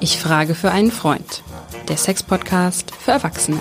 Ich 0.00 0.18
frage 0.18 0.54
für 0.54 0.70
einen 0.70 0.92
Freund. 0.92 1.42
Der 1.88 1.96
Sex-Podcast 1.96 2.92
für 2.94 3.12
Erwachsene. 3.12 3.60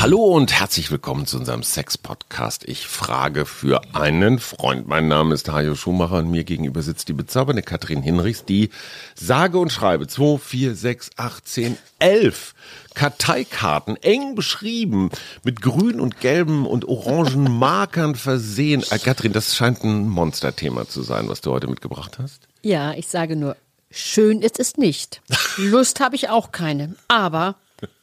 Hallo 0.00 0.34
und 0.34 0.58
herzlich 0.58 0.90
willkommen 0.90 1.26
zu 1.26 1.36
unserem 1.36 1.62
Sex-Podcast. 1.62 2.64
Ich 2.66 2.86
frage 2.86 3.44
für 3.44 3.82
einen 3.94 4.38
Freund. 4.38 4.88
Mein 4.88 5.08
Name 5.08 5.34
ist 5.34 5.52
Hajo 5.52 5.74
Schumacher 5.74 6.20
und 6.20 6.30
mir 6.30 6.44
gegenüber 6.44 6.80
sitzt 6.80 7.08
die 7.08 7.12
bezaubernde 7.12 7.60
Katrin 7.60 8.00
Hinrichs, 8.00 8.46
die 8.46 8.70
sage 9.14 9.58
und 9.58 9.70
schreibe 9.70 10.06
2, 10.06 10.38
4, 10.38 10.74
6, 10.74 11.10
8, 11.18 11.46
10, 11.46 11.78
11 11.98 12.54
Karteikarten 12.94 13.96
eng 13.96 14.34
beschrieben, 14.34 15.10
mit 15.42 15.60
grün 15.60 16.00
und 16.00 16.18
gelben 16.18 16.64
und 16.64 16.88
orangen 16.88 17.58
Markern 17.58 18.14
versehen. 18.14 18.82
Äh, 18.88 19.00
Katrin, 19.00 19.34
das 19.34 19.54
scheint 19.54 19.84
ein 19.84 20.08
Monsterthema 20.08 20.88
zu 20.88 21.02
sein, 21.02 21.28
was 21.28 21.42
du 21.42 21.50
heute 21.50 21.66
mitgebracht 21.66 22.18
hast. 22.18 22.48
Ja, 22.62 22.94
ich 22.94 23.08
sage 23.08 23.36
nur, 23.36 23.54
schön 23.90 24.40
ist 24.40 24.58
es 24.58 24.78
nicht. 24.78 25.20
Lust 25.58 26.00
habe 26.00 26.16
ich 26.16 26.30
auch 26.30 26.52
keine. 26.52 26.94
Aber 27.08 27.56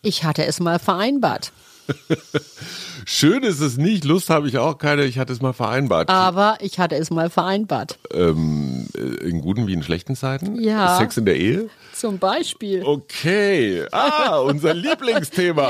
ich 0.03 0.25
hatte 0.25 0.45
es 0.45 0.59
mal 0.59 0.77
vereinbart. 0.77 1.51
Schön 3.05 3.43
ist 3.43 3.61
es 3.61 3.77
nicht, 3.77 4.03
Lust 4.03 4.29
habe 4.29 4.47
ich 4.47 4.57
auch 4.57 4.77
keine, 4.77 5.05
ich 5.05 5.17
hatte 5.17 5.31
es 5.31 5.41
mal 5.41 5.53
vereinbart. 5.53 6.09
Aber 6.09 6.57
ich 6.61 6.77
hatte 6.79 6.95
es 6.95 7.09
mal 7.09 7.29
vereinbart. 7.29 7.97
Ähm, 8.13 8.87
äh, 8.97 8.99
in 9.29 9.39
guten 9.41 9.67
wie 9.67 9.73
in 9.73 9.83
schlechten 9.83 10.15
Zeiten? 10.15 10.59
Ja. 10.61 10.97
Sex 10.97 11.15
in 11.17 11.25
der 11.25 11.37
Ehe? 11.37 11.69
Zum 11.93 12.17
Beispiel. 12.19 12.83
Okay. 12.83 13.85
Ah, 13.91 14.39
unser 14.39 14.73
Lieblingsthema. 14.75 15.69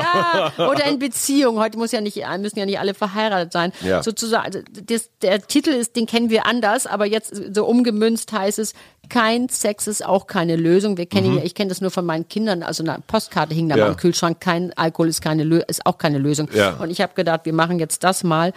Ja, 0.58 0.68
oder 0.68 0.86
in 0.86 1.00
Beziehung. 1.00 1.60
Heute 1.60 1.78
muss 1.78 1.92
ja 1.92 2.02
nicht, 2.02 2.22
müssen 2.40 2.60
ja 2.60 2.66
nicht 2.66 2.80
alle 2.80 2.94
verheiratet 2.94 3.54
sein. 3.54 3.72
Ja. 3.86 4.02
Sozusagen, 4.02 4.46
also 4.46 4.60
das, 4.86 5.10
der 5.22 5.42
Titel 5.46 5.70
ist, 5.70 5.96
den 5.96 6.06
kennen 6.08 6.30
wir 6.30 6.46
anders, 6.48 6.88
aber 6.88 7.06
jetzt 7.06 7.54
so 7.54 7.66
umgemünzt 7.66 8.32
heißt 8.32 8.60
es, 8.60 8.74
kein 9.10 9.48
Sex 9.48 9.88
ist 9.88 10.04
auch 10.06 10.28
keine 10.28 10.58
Lösung. 10.58 10.98
Wir 10.98 11.06
kennen 11.06 11.38
ihn, 11.38 11.42
ich 11.42 11.56
kenne 11.56 11.70
das 11.70 11.80
nur 11.80 11.92
von 11.92 12.06
meinen 12.06 12.28
Kindern, 12.28 12.62
also 12.62 12.84
eine 12.84 12.98
Postkarte 13.08 13.54
hing 13.54 13.70
da 13.70 13.76
Mhm. 13.76 13.80
Ja. 13.80 13.86
mal 13.86 13.92
im 13.92 13.98
Kühlschrank, 13.98 14.42
kein 14.42 14.74
Alkohol 14.76 15.08
ist 15.08 15.22
keine 15.22 15.44
Lö 15.44 15.62
ist 15.68 15.86
auch 15.86 15.98
keine 15.98 16.07
Lösung. 16.18 16.50
Ja. 16.54 16.76
Und 16.78 16.90
ich 16.90 17.02
habe 17.02 17.14
gedacht, 17.14 17.42
wir 17.44 17.54
machen 17.54 17.80
jetzt 17.80 18.04
das 18.06 18.24
mal, 18.24 18.54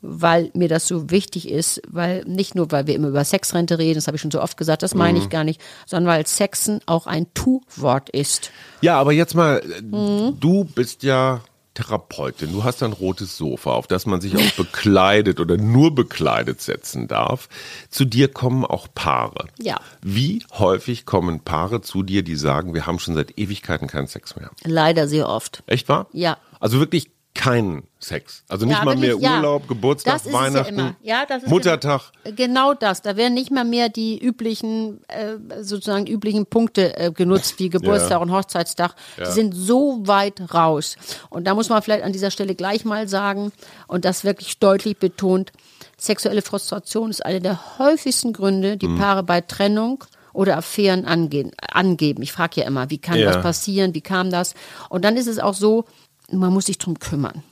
weil 0.00 0.50
mir 0.54 0.68
das 0.68 0.86
so 0.86 1.10
wichtig 1.10 1.48
ist, 1.50 1.80
weil 1.88 2.22
nicht 2.24 2.54
nur, 2.54 2.70
weil 2.70 2.86
wir 2.86 2.94
immer 2.94 3.08
über 3.08 3.24
Sexrente 3.24 3.78
reden, 3.78 3.96
das 3.96 4.06
habe 4.06 4.16
ich 4.16 4.20
schon 4.20 4.30
so 4.30 4.40
oft 4.40 4.56
gesagt, 4.56 4.82
das 4.82 4.94
meine 4.94 5.18
Mhm. 5.18 5.24
ich 5.24 5.30
gar 5.30 5.42
nicht, 5.44 5.60
sondern 5.86 6.12
weil 6.14 6.26
Sexen 6.26 6.80
auch 6.86 7.06
ein 7.06 7.26
Tu-Wort 7.34 8.08
ist. 8.10 8.50
Ja, 8.80 8.98
aber 9.00 9.12
jetzt 9.12 9.34
mal, 9.34 9.58
äh, 9.58 10.32
du 10.38 10.64
bist 10.64 11.02
ja 11.02 11.40
Therapeutin. 11.78 12.52
Du 12.52 12.64
hast 12.64 12.82
ein 12.82 12.92
rotes 12.92 13.36
Sofa, 13.36 13.70
auf 13.70 13.86
das 13.86 14.04
man 14.04 14.20
sich 14.20 14.36
auch 14.36 14.52
bekleidet 14.56 15.38
oder 15.38 15.56
nur 15.56 15.94
bekleidet 15.94 16.60
setzen 16.60 17.06
darf. 17.06 17.48
Zu 17.88 18.04
dir 18.04 18.26
kommen 18.28 18.64
auch 18.64 18.88
Paare. 18.92 19.46
Ja. 19.60 19.80
Wie 20.02 20.44
häufig 20.58 21.06
kommen 21.06 21.40
Paare 21.40 21.80
zu 21.80 22.02
dir, 22.02 22.24
die 22.24 22.34
sagen, 22.34 22.74
wir 22.74 22.86
haben 22.86 22.98
schon 22.98 23.14
seit 23.14 23.38
Ewigkeiten 23.38 23.86
keinen 23.86 24.08
Sex 24.08 24.34
mehr? 24.34 24.50
Leider 24.64 25.06
sehr 25.06 25.28
oft. 25.28 25.62
Echt 25.66 25.88
wahr? 25.88 26.08
Ja. 26.12 26.38
Also 26.58 26.80
wirklich 26.80 27.10
keinen 27.38 27.84
Sex. 28.00 28.42
Also 28.48 28.66
nicht 28.66 28.78
Ja, 28.78 28.84
mal 28.84 28.96
mehr 28.96 29.16
ja. 29.16 29.36
Urlaub, 29.36 29.68
Geburtstag, 29.68 30.20
ja 30.26 30.32
Weihnachten, 30.32 30.74
immer. 30.74 30.96
Ja, 31.02 31.24
Muttertag. 31.46 32.10
Genau, 32.24 32.36
genau 32.36 32.74
das. 32.74 33.00
Da 33.00 33.16
werden 33.16 33.34
nicht 33.34 33.52
mal 33.52 33.64
mehr 33.64 33.88
die 33.88 34.18
üblichen, 34.18 35.00
äh, 35.06 35.36
sozusagen 35.62 36.08
üblichen 36.08 36.46
Punkte 36.46 36.96
äh, 36.96 37.12
genutzt, 37.12 37.60
wie 37.60 37.68
Geburtstag 37.70 38.20
und 38.20 38.32
Hochzeitstag. 38.32 38.96
Die 39.20 39.30
sind 39.30 39.54
so 39.54 40.00
weit 40.02 40.52
raus. 40.52 40.96
Und 41.30 41.46
da 41.46 41.54
muss 41.54 41.68
man 41.68 41.80
vielleicht 41.80 42.02
an 42.02 42.12
dieser 42.12 42.32
Stelle 42.32 42.56
gleich 42.56 42.84
mal 42.84 43.06
sagen 43.06 43.52
und 43.86 44.04
das 44.04 44.24
wirklich 44.24 44.58
deutlich 44.58 44.98
betont, 44.98 45.52
sexuelle 45.96 46.42
Frustration 46.42 47.10
ist 47.10 47.24
einer 47.24 47.40
der 47.40 47.78
häufigsten 47.78 48.32
Gründe, 48.32 48.76
die 48.76 48.88
Mhm. 48.88 48.98
Paare 48.98 49.22
bei 49.22 49.40
Trennung 49.42 50.02
oder 50.32 50.56
Affären 50.56 51.04
angehen, 51.04 51.52
angeben. 51.72 52.22
Ich 52.22 52.32
frage 52.32 52.60
ja 52.60 52.66
immer, 52.66 52.90
wie 52.90 52.98
kann 52.98 53.20
das 53.20 53.40
passieren, 53.42 53.94
wie 53.94 54.00
kam 54.00 54.30
das? 54.30 54.54
Und 54.88 55.04
dann 55.04 55.16
ist 55.16 55.26
es 55.28 55.38
auch 55.38 55.54
so, 55.54 55.84
man 56.30 56.52
muss 56.52 56.66
sich 56.66 56.78
drum 56.78 56.98
kümmern. 56.98 57.42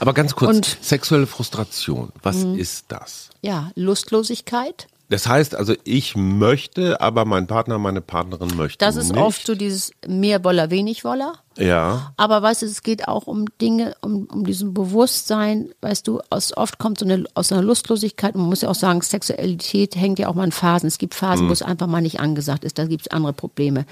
Aber 0.00 0.12
ganz 0.14 0.34
kurz, 0.34 0.56
Und- 0.56 0.78
sexuelle 0.80 1.26
Frustration, 1.26 2.12
was 2.22 2.36
ist 2.36 2.86
das? 2.88 3.30
Ja, 3.40 3.70
Lustlosigkeit. 3.76 4.88
Das 5.10 5.26
heißt 5.26 5.54
also, 5.56 5.74
ich 5.84 6.16
möchte, 6.16 7.00
aber 7.00 7.24
mein 7.24 7.46
Partner, 7.46 7.78
meine 7.78 8.00
Partnerin 8.00 8.56
möchte 8.56 8.78
Das 8.78 8.96
ist 8.96 9.12
nicht. 9.12 9.20
oft 9.20 9.44
so 9.44 9.54
dieses 9.54 9.90
mehr 10.06 10.42
Woller, 10.44 10.70
wenig 10.70 11.04
Woller. 11.04 11.34
Ja, 11.58 12.12
Aber 12.16 12.40
weißt 12.42 12.62
du, 12.62 12.66
es 12.66 12.82
geht 12.82 13.06
auch 13.08 13.26
um 13.26 13.44
Dinge, 13.60 13.94
um, 14.00 14.26
um 14.32 14.44
diesen 14.46 14.72
Bewusstsein, 14.72 15.70
weißt 15.82 16.06
du, 16.06 16.20
aus, 16.30 16.56
oft 16.56 16.78
kommt 16.78 16.98
so 17.00 17.04
eine, 17.04 17.24
aus 17.34 17.52
einer 17.52 17.60
Lustlosigkeit, 17.60 18.34
man 18.36 18.46
muss 18.46 18.62
ja 18.62 18.68
auch 18.70 18.74
sagen, 18.74 19.02
Sexualität 19.02 19.96
hängt 19.96 20.18
ja 20.20 20.28
auch 20.28 20.34
mal 20.34 20.44
in 20.44 20.52
Phasen. 20.52 20.86
Es 20.86 20.96
gibt 20.96 21.14
Phasen, 21.14 21.48
wo 21.48 21.52
es 21.52 21.60
einfach 21.60 21.88
mal 21.88 22.00
nicht 22.00 22.20
angesagt 22.20 22.64
ist, 22.64 22.78
da 22.78 22.86
gibt 22.86 23.02
es 23.02 23.08
andere 23.08 23.32
Probleme. 23.32 23.84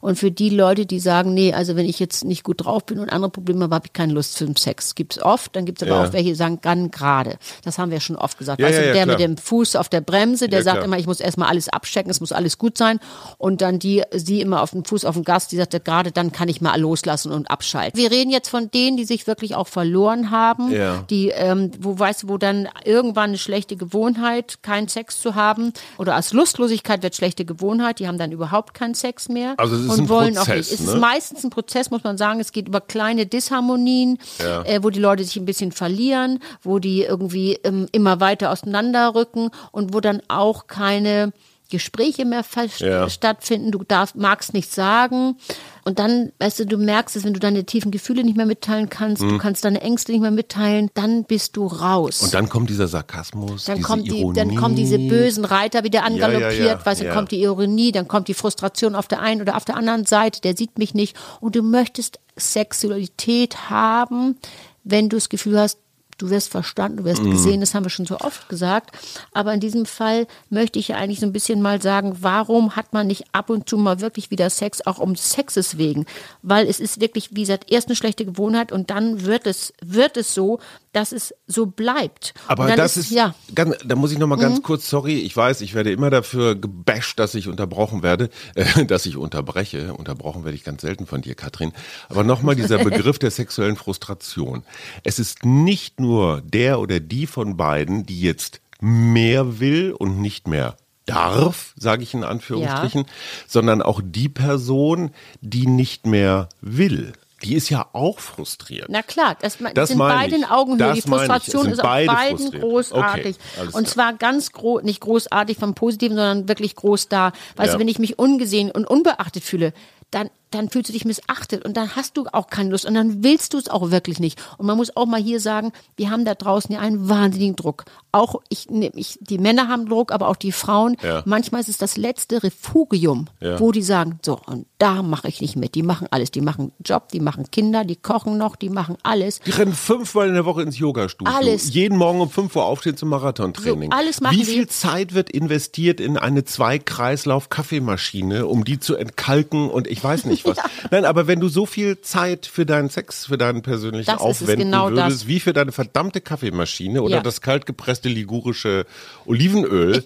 Und 0.00 0.18
für 0.18 0.30
die 0.32 0.50
Leute, 0.50 0.84
die 0.86 0.98
sagen, 0.98 1.32
nee, 1.34 1.52
also 1.52 1.76
wenn 1.76 1.86
ich 1.86 2.00
jetzt 2.00 2.24
nicht 2.24 2.42
gut 2.42 2.64
drauf 2.64 2.86
bin 2.86 2.98
und 2.98 3.10
andere 3.10 3.30
Probleme 3.30 3.64
habe, 3.64 3.74
habe 3.74 3.86
ich 3.86 3.92
keine 3.92 4.14
Lust 4.14 4.38
für 4.38 4.46
den 4.46 4.56
Sex. 4.56 4.94
Gibt 4.96 5.16
es 5.16 5.22
oft, 5.22 5.54
dann 5.54 5.64
gibt 5.64 5.80
es 5.82 5.86
aber 5.88 6.00
Ja. 6.02 6.08
auch 6.08 6.12
welche, 6.12 6.30
die 6.30 6.34
sagen, 6.34 6.60
ganz 6.60 6.90
gerade. 6.92 7.36
Das 7.62 7.78
haben 7.78 7.90
wir 7.92 8.00
schon 8.00 8.16
oft 8.16 8.36
gesagt. 8.38 8.60
Ja, 8.60 8.66
weißt 8.66 8.78
ja, 8.78 8.86
du, 8.86 8.92
der 8.94 9.04
klar. 9.04 9.16
mit 9.18 9.20
dem 9.20 9.36
Fuß 9.36 9.76
auf 9.76 9.88
der 9.88 10.00
Bremse, 10.00 10.48
der 10.48 10.61
Ja, 10.62 10.72
sagt 10.72 10.76
klar. 10.78 10.84
immer, 10.86 10.98
ich 10.98 11.06
muss 11.06 11.20
erstmal 11.20 11.48
alles 11.48 11.68
abchecken, 11.68 12.10
es 12.10 12.20
muss 12.20 12.32
alles 12.32 12.58
gut 12.58 12.76
sein. 12.78 12.98
Und 13.38 13.60
dann 13.60 13.78
die, 13.78 14.02
sie 14.12 14.40
immer 14.40 14.62
auf 14.62 14.70
dem 14.72 14.84
Fuß 14.84 15.04
auf 15.04 15.14
dem 15.14 15.24
Gas, 15.24 15.48
die 15.48 15.56
sagt, 15.56 15.84
gerade 15.84 16.12
dann 16.12 16.32
kann 16.32 16.48
ich 16.48 16.60
mal 16.60 16.78
loslassen 16.80 17.32
und 17.32 17.50
abschalten. 17.50 17.98
Wir 17.98 18.10
reden 18.10 18.30
jetzt 18.30 18.48
von 18.48 18.70
denen, 18.70 18.96
die 18.96 19.04
sich 19.04 19.26
wirklich 19.26 19.54
auch 19.54 19.68
verloren 19.68 20.30
haben, 20.30 20.70
Ja. 20.72 21.04
die, 21.10 21.28
ähm, 21.28 21.70
wo 21.80 21.98
weißt 21.98 22.24
du, 22.24 22.28
wo 22.28 22.38
dann 22.38 22.68
irgendwann 22.84 23.30
eine 23.30 23.38
schlechte 23.38 23.76
Gewohnheit, 23.76 24.58
keinen 24.62 24.88
Sex 24.88 25.20
zu 25.20 25.34
haben, 25.34 25.72
oder 25.98 26.14
als 26.14 26.32
Lustlosigkeit 26.32 27.02
wird 27.02 27.14
schlechte 27.16 27.44
Gewohnheit, 27.44 27.98
die 27.98 28.08
haben 28.08 28.18
dann 28.18 28.32
überhaupt 28.32 28.74
keinen 28.74 28.94
Sex 28.94 29.28
mehr 29.28 29.54
Also 29.58 29.76
es 29.76 29.82
ist 29.84 29.90
und 29.90 30.00
ein 30.00 30.08
wollen 30.08 30.36
auch 30.38 30.44
Prozess, 30.46 30.70
nicht. 30.70 30.80
Es 30.80 30.86
ne? 30.86 30.92
ist 30.92 30.98
meistens 31.00 31.44
ein 31.44 31.50
Prozess, 31.50 31.90
muss 31.90 32.04
man 32.04 32.18
sagen. 32.18 32.40
Es 32.40 32.52
geht 32.52 32.68
über 32.68 32.80
kleine 32.80 33.26
Disharmonien, 33.26 34.18
Ja. 34.38 34.62
äh, 34.64 34.82
wo 34.82 34.90
die 34.90 35.00
Leute 35.00 35.24
sich 35.24 35.36
ein 35.36 35.44
bisschen 35.46 35.72
verlieren, 35.72 36.38
wo 36.62 36.78
die 36.78 37.02
irgendwie 37.02 37.54
ähm, 37.64 37.86
immer 37.92 38.20
weiter 38.20 38.50
auseinanderrücken 38.52 39.50
und 39.70 39.94
wo 39.94 40.00
dann 40.00 40.20
auch 40.28 40.51
keine 40.66 41.32
Gespräche 41.70 42.26
mehr 42.26 42.44
Ja. 42.80 43.08
stattfinden. 43.08 43.70
Du 43.72 43.82
darfst, 43.82 44.14
magst 44.14 44.52
nichts 44.52 44.74
sagen. 44.74 45.38
Und 45.86 45.98
dann, 45.98 46.30
weißt 46.38 46.60
du, 46.60 46.66
du 46.66 46.76
merkst 46.76 47.16
es, 47.16 47.24
wenn 47.24 47.32
du 47.32 47.40
deine 47.40 47.64
tiefen 47.64 47.90
Gefühle 47.90 48.24
nicht 48.24 48.36
mehr 48.36 48.44
mitteilen 48.44 48.90
kannst, 48.90 49.22
du 49.22 49.38
kannst 49.38 49.64
deine 49.64 49.80
Ängste 49.80 50.12
nicht 50.12 50.20
mehr 50.20 50.30
mitteilen, 50.30 50.90
dann 50.92 51.24
bist 51.24 51.56
du 51.56 51.66
raus. 51.66 52.20
Mhm. 52.20 52.24
und 52.26 52.34
dann 52.34 52.48
kommt 52.50 52.68
dieser 52.68 52.88
Sarkasmus, 52.88 53.64
Dann 53.64 53.76
diese 53.76 53.88
kommt, 53.88 54.06
die, 54.06 54.20
Ironie. 54.20 54.34
dann 54.38 54.54
kommen 54.54 54.76
diese 54.76 54.98
bösen 54.98 55.46
Reiter 55.46 55.82
wieder 55.82 56.00
ja, 56.00 56.04
angaloppiert, 56.04 56.80
ja, 56.80 56.86
weißt 56.86 57.00
du, 57.00 57.06
ja. 57.06 57.14
kommt 57.14 57.30
die 57.30 57.42
Ironie, 57.42 57.90
dann 57.90 58.06
kommt 58.06 58.28
die 58.28 58.34
Frustration 58.34 58.94
auf 58.94 59.08
der 59.08 59.20
einen 59.20 59.40
oder 59.40 59.56
auf 59.56 59.64
der 59.64 59.76
anderen 59.78 60.04
Seite, 60.04 60.42
der 60.42 60.54
sieht 60.54 60.76
mich 60.78 60.92
nicht. 60.92 61.16
Und 61.40 61.56
du 61.56 61.62
möchtest 61.62 62.20
Sexualität 62.36 63.70
haben, 63.70 64.36
wenn 64.84 65.08
du 65.08 65.16
das 65.16 65.28
Gefühl 65.28 65.58
hast, 65.58 65.78
du 66.22 66.30
wirst 66.30 66.50
verstanden, 66.50 66.98
du 66.98 67.02
Mhm. 67.02 67.06
wirst 67.06 67.22
gesehen, 67.24 67.60
das 67.60 67.74
haben 67.74 67.84
wir 67.84 67.90
schon 67.90 68.06
so 68.06 68.18
oft 68.20 68.48
gesagt. 68.48 68.96
Aber 69.32 69.52
in 69.52 69.60
diesem 69.60 69.86
Fall 69.86 70.26
möchte 70.50 70.78
ich 70.78 70.88
ja 70.88 70.96
eigentlich 70.96 71.20
so 71.20 71.26
ein 71.26 71.32
bisschen 71.32 71.60
mal 71.60 71.82
sagen, 71.82 72.18
warum 72.20 72.76
hat 72.76 72.92
man 72.92 73.06
nicht 73.08 73.24
ab 73.32 73.50
und 73.50 73.68
zu 73.68 73.76
mal 73.76 74.00
wirklich 74.00 74.30
wieder 74.30 74.48
Sex, 74.50 74.86
auch 74.86 74.98
um 74.98 75.16
Sexes 75.16 75.78
wegen? 75.78 76.06
Weil 76.42 76.66
es 76.68 76.80
ist 76.80 77.00
wirklich, 77.00 77.30
wie 77.32 77.40
gesagt, 77.40 77.70
erst 77.72 77.88
eine 77.88 77.96
schlechte 77.96 78.24
Gewohnheit 78.24 78.70
und 78.72 78.90
dann 78.90 79.24
wird 79.24 79.46
es, 79.46 79.72
wird 79.84 80.16
es 80.16 80.32
so, 80.34 80.60
dass 80.92 81.10
es 81.12 81.34
so 81.46 81.64
bleibt. 81.66 82.34
Aber 82.46 82.76
das 82.76 82.96
ist, 82.98 83.10
ja. 83.10 83.28
Mhm. 83.48 83.54
ganz, 83.54 83.76
da 83.84 83.96
muss 83.96 84.12
ich 84.12 84.18
noch 84.18 84.26
mal 84.26 84.36
ganz 84.36 84.62
kurz, 84.62 84.88
sorry, 84.88 85.18
ich 85.20 85.34
weiß, 85.36 85.62
ich 85.62 85.72
werde 85.74 85.90
immer 85.90 86.10
dafür 86.10 86.54
gebasht, 86.54 87.18
dass 87.18 87.34
ich 87.34 87.48
unterbrochen 87.48 88.02
werde, 88.02 88.28
äh, 88.54 88.84
dass 88.84 89.06
ich 89.06 89.16
unterbreche. 89.16 89.94
Unterbrochen 89.94 90.44
werde 90.44 90.54
ich 90.54 90.64
ganz 90.64 90.82
selten 90.82 91.06
von 91.06 91.22
dir, 91.22 91.34
Katrin. 91.34 91.72
Aber 92.10 92.24
noch 92.24 92.42
mal 92.42 92.54
dieser 92.54 92.78
Begriff 92.84 93.18
der 93.18 93.30
sexuellen 93.30 93.76
Frustration. 93.76 94.64
Es 95.02 95.18
ist 95.18 95.44
nicht 95.46 95.98
nur 95.98 96.11
der 96.44 96.80
oder 96.80 97.00
die 97.00 97.26
von 97.26 97.56
beiden, 97.56 98.06
die 98.06 98.20
jetzt 98.20 98.60
mehr 98.80 99.60
will 99.60 99.92
und 99.92 100.20
nicht 100.20 100.48
mehr 100.48 100.76
darf, 101.06 101.74
sage 101.76 102.02
ich 102.02 102.14
in 102.14 102.24
Anführungsstrichen, 102.24 103.04
sondern 103.46 103.82
auch 103.82 104.00
die 104.04 104.28
Person, 104.28 105.10
die 105.40 105.66
nicht 105.66 106.06
mehr 106.06 106.48
will. 106.60 107.12
Die 107.42 107.54
ist 107.54 107.70
ja 107.70 107.88
auch 107.92 108.20
frustriert. 108.20 108.86
Na 108.88 109.02
klar, 109.02 109.36
das, 109.40 109.58
das 109.74 109.88
sind 109.88 109.98
beide 109.98 110.36
in 110.36 110.44
Augenhöhe. 110.44 110.92
Die 110.94 111.00
Frustration 111.02 111.66
ist 111.66 111.80
auf 111.80 111.86
beide 111.88 112.06
beiden 112.12 112.38
frustriert. 112.38 112.62
großartig. 112.62 113.36
Okay, 113.60 113.68
und 113.72 113.88
zwar 113.88 114.12
ganz 114.12 114.52
groß, 114.52 114.84
nicht 114.84 115.00
großartig 115.00 115.58
vom 115.58 115.74
Positiven, 115.74 116.16
sondern 116.16 116.48
wirklich 116.48 116.76
groß 116.76 117.08
da. 117.08 117.32
Weißt 117.56 117.68
Ja. 117.68 117.74
du, 117.74 117.80
wenn 117.80 117.88
ich 117.88 117.98
mich 117.98 118.16
ungesehen 118.18 118.70
und 118.70 118.86
unbeachtet 118.86 119.42
fühle, 119.42 119.72
dann 120.12 120.30
dann 120.54 120.70
fühlst 120.70 120.88
du 120.88 120.92
dich 120.92 121.04
missachtet 121.04 121.64
und 121.64 121.76
dann 121.76 121.94
hast 121.96 122.16
du 122.16 122.26
auch 122.32 122.48
keine 122.48 122.70
Lust 122.70 122.86
und 122.86 122.94
dann 122.94 123.24
willst 123.24 123.54
du 123.54 123.58
es 123.58 123.68
auch 123.68 123.90
wirklich 123.90 124.20
nicht. 124.20 124.40
Und 124.58 124.66
man 124.66 124.76
muss 124.76 124.96
auch 124.96 125.06
mal 125.06 125.20
hier 125.20 125.40
sagen, 125.40 125.72
wir 125.96 126.10
haben 126.10 126.24
da 126.24 126.34
draußen 126.34 126.72
ja 126.74 126.80
einen 126.80 127.08
wahnsinnigen 127.08 127.56
Druck. 127.56 127.84
Auch 128.12 128.36
ich, 128.48 128.68
ich 128.70 129.18
die 129.20 129.38
Männer 129.38 129.68
haben 129.68 129.88
Druck, 129.88 130.12
aber 130.12 130.28
auch 130.28 130.36
die 130.36 130.52
Frauen. 130.52 130.96
Ja. 131.02 131.22
Manchmal 131.24 131.60
ist 131.62 131.68
es 131.68 131.78
das 131.78 131.96
letzte 131.96 132.42
Refugium, 132.42 133.26
Ja. 133.40 133.58
wo 133.58 133.72
die 133.72 133.82
sagen, 133.82 134.18
so 134.24 134.38
und 134.46 134.66
da 134.78 135.02
mache 135.02 135.28
ich 135.28 135.40
nicht 135.40 135.56
mit. 135.56 135.74
Die 135.74 135.82
machen 135.82 136.06
alles, 136.10 136.30
die 136.30 136.40
machen 136.40 136.72
Job, 136.84 137.08
die 137.12 137.20
machen 137.20 137.50
Kinder, 137.50 137.84
die 137.84 137.96
kochen 137.96 138.36
noch, 138.36 138.56
die 138.56 138.68
machen 138.68 138.96
alles. 139.02 139.40
Die 139.40 139.50
rennen 139.50 139.72
fünfmal 139.72 140.28
in 140.28 140.34
der 140.34 140.44
Woche 140.44 140.62
ins 140.62 140.78
Yoga-Studio. 140.78 141.32
Alles. 141.34 141.72
Jeden 141.72 141.96
Morgen 141.96 142.20
um 142.20 142.28
5 142.30 142.54
Uhr 142.56 142.64
aufstehen 142.64 142.96
zum 142.96 143.08
Marathontraining. 143.10 143.90
So, 143.92 143.96
alles 143.96 144.20
machen 144.20 144.36
Wie 144.36 144.44
viel 144.44 144.62
die. 144.64 144.68
Zeit 144.68 145.14
wird 145.14 145.30
investiert 145.30 146.00
in 146.00 146.16
eine 146.18 146.44
Zweikreislauf-Kaffeemaschine, 146.44 148.46
um 148.46 148.64
die 148.64 148.80
zu 148.80 148.96
entkalken 148.96 149.70
und 149.70 149.86
ich 149.86 150.02
weiß 150.02 150.24
nicht 150.26 150.41
was. 150.44 150.58
Nein, 150.90 151.04
aber 151.04 151.26
wenn 151.26 151.40
du 151.40 151.48
so 151.48 151.66
viel 151.66 152.00
Zeit 152.00 152.46
für 152.46 152.64
deinen 152.66 152.88
Sex, 152.90 153.26
für 153.26 153.38
deinen 153.38 153.62
persönlichen 153.62 154.10
Das 154.10 154.20
aufwenden 154.20 154.70
genau 154.70 154.90
würdest, 154.90 155.22
das. 155.22 155.26
wie 155.26 155.40
für 155.40 155.52
deine 155.52 155.72
verdammte 155.72 156.20
Kaffeemaschine 156.20 157.02
oder 157.02 157.16
Ja. 157.16 157.22
das 157.22 157.40
kaltgepresste 157.40 158.08
ligurische 158.08 158.86
Olivenöl. 159.26 160.02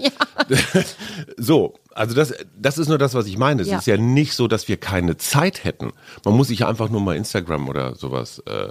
so, 1.36 1.74
also 1.94 2.14
das, 2.14 2.34
das 2.58 2.78
ist 2.78 2.88
nur 2.88 2.98
das, 2.98 3.14
was 3.14 3.26
ich 3.26 3.38
meine. 3.38 3.62
Es 3.62 3.68
Ja. 3.68 3.78
ist 3.78 3.86
ja 3.86 3.96
nicht 3.96 4.34
so, 4.34 4.48
dass 4.48 4.68
wir 4.68 4.76
keine 4.76 5.16
Zeit 5.16 5.64
hätten. 5.64 5.92
Man 6.24 6.34
muss 6.36 6.48
sich 6.48 6.60
ja 6.60 6.68
einfach 6.68 6.88
nur 6.90 7.00
mal 7.00 7.16
Instagram 7.16 7.68
oder 7.68 7.94
sowas 7.94 8.42
äh, 8.46 8.68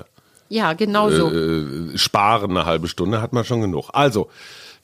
Ja, 0.50 0.74
genau 0.74 1.10
so. 1.10 1.32
äh, 1.32 1.98
sparen 1.98 2.52
eine 2.52 2.66
halbe 2.66 2.88
Stunde, 2.88 3.22
hat 3.22 3.34
man 3.34 3.44
schon 3.46 3.62
genug. 3.62 3.90
Also, 3.94 4.30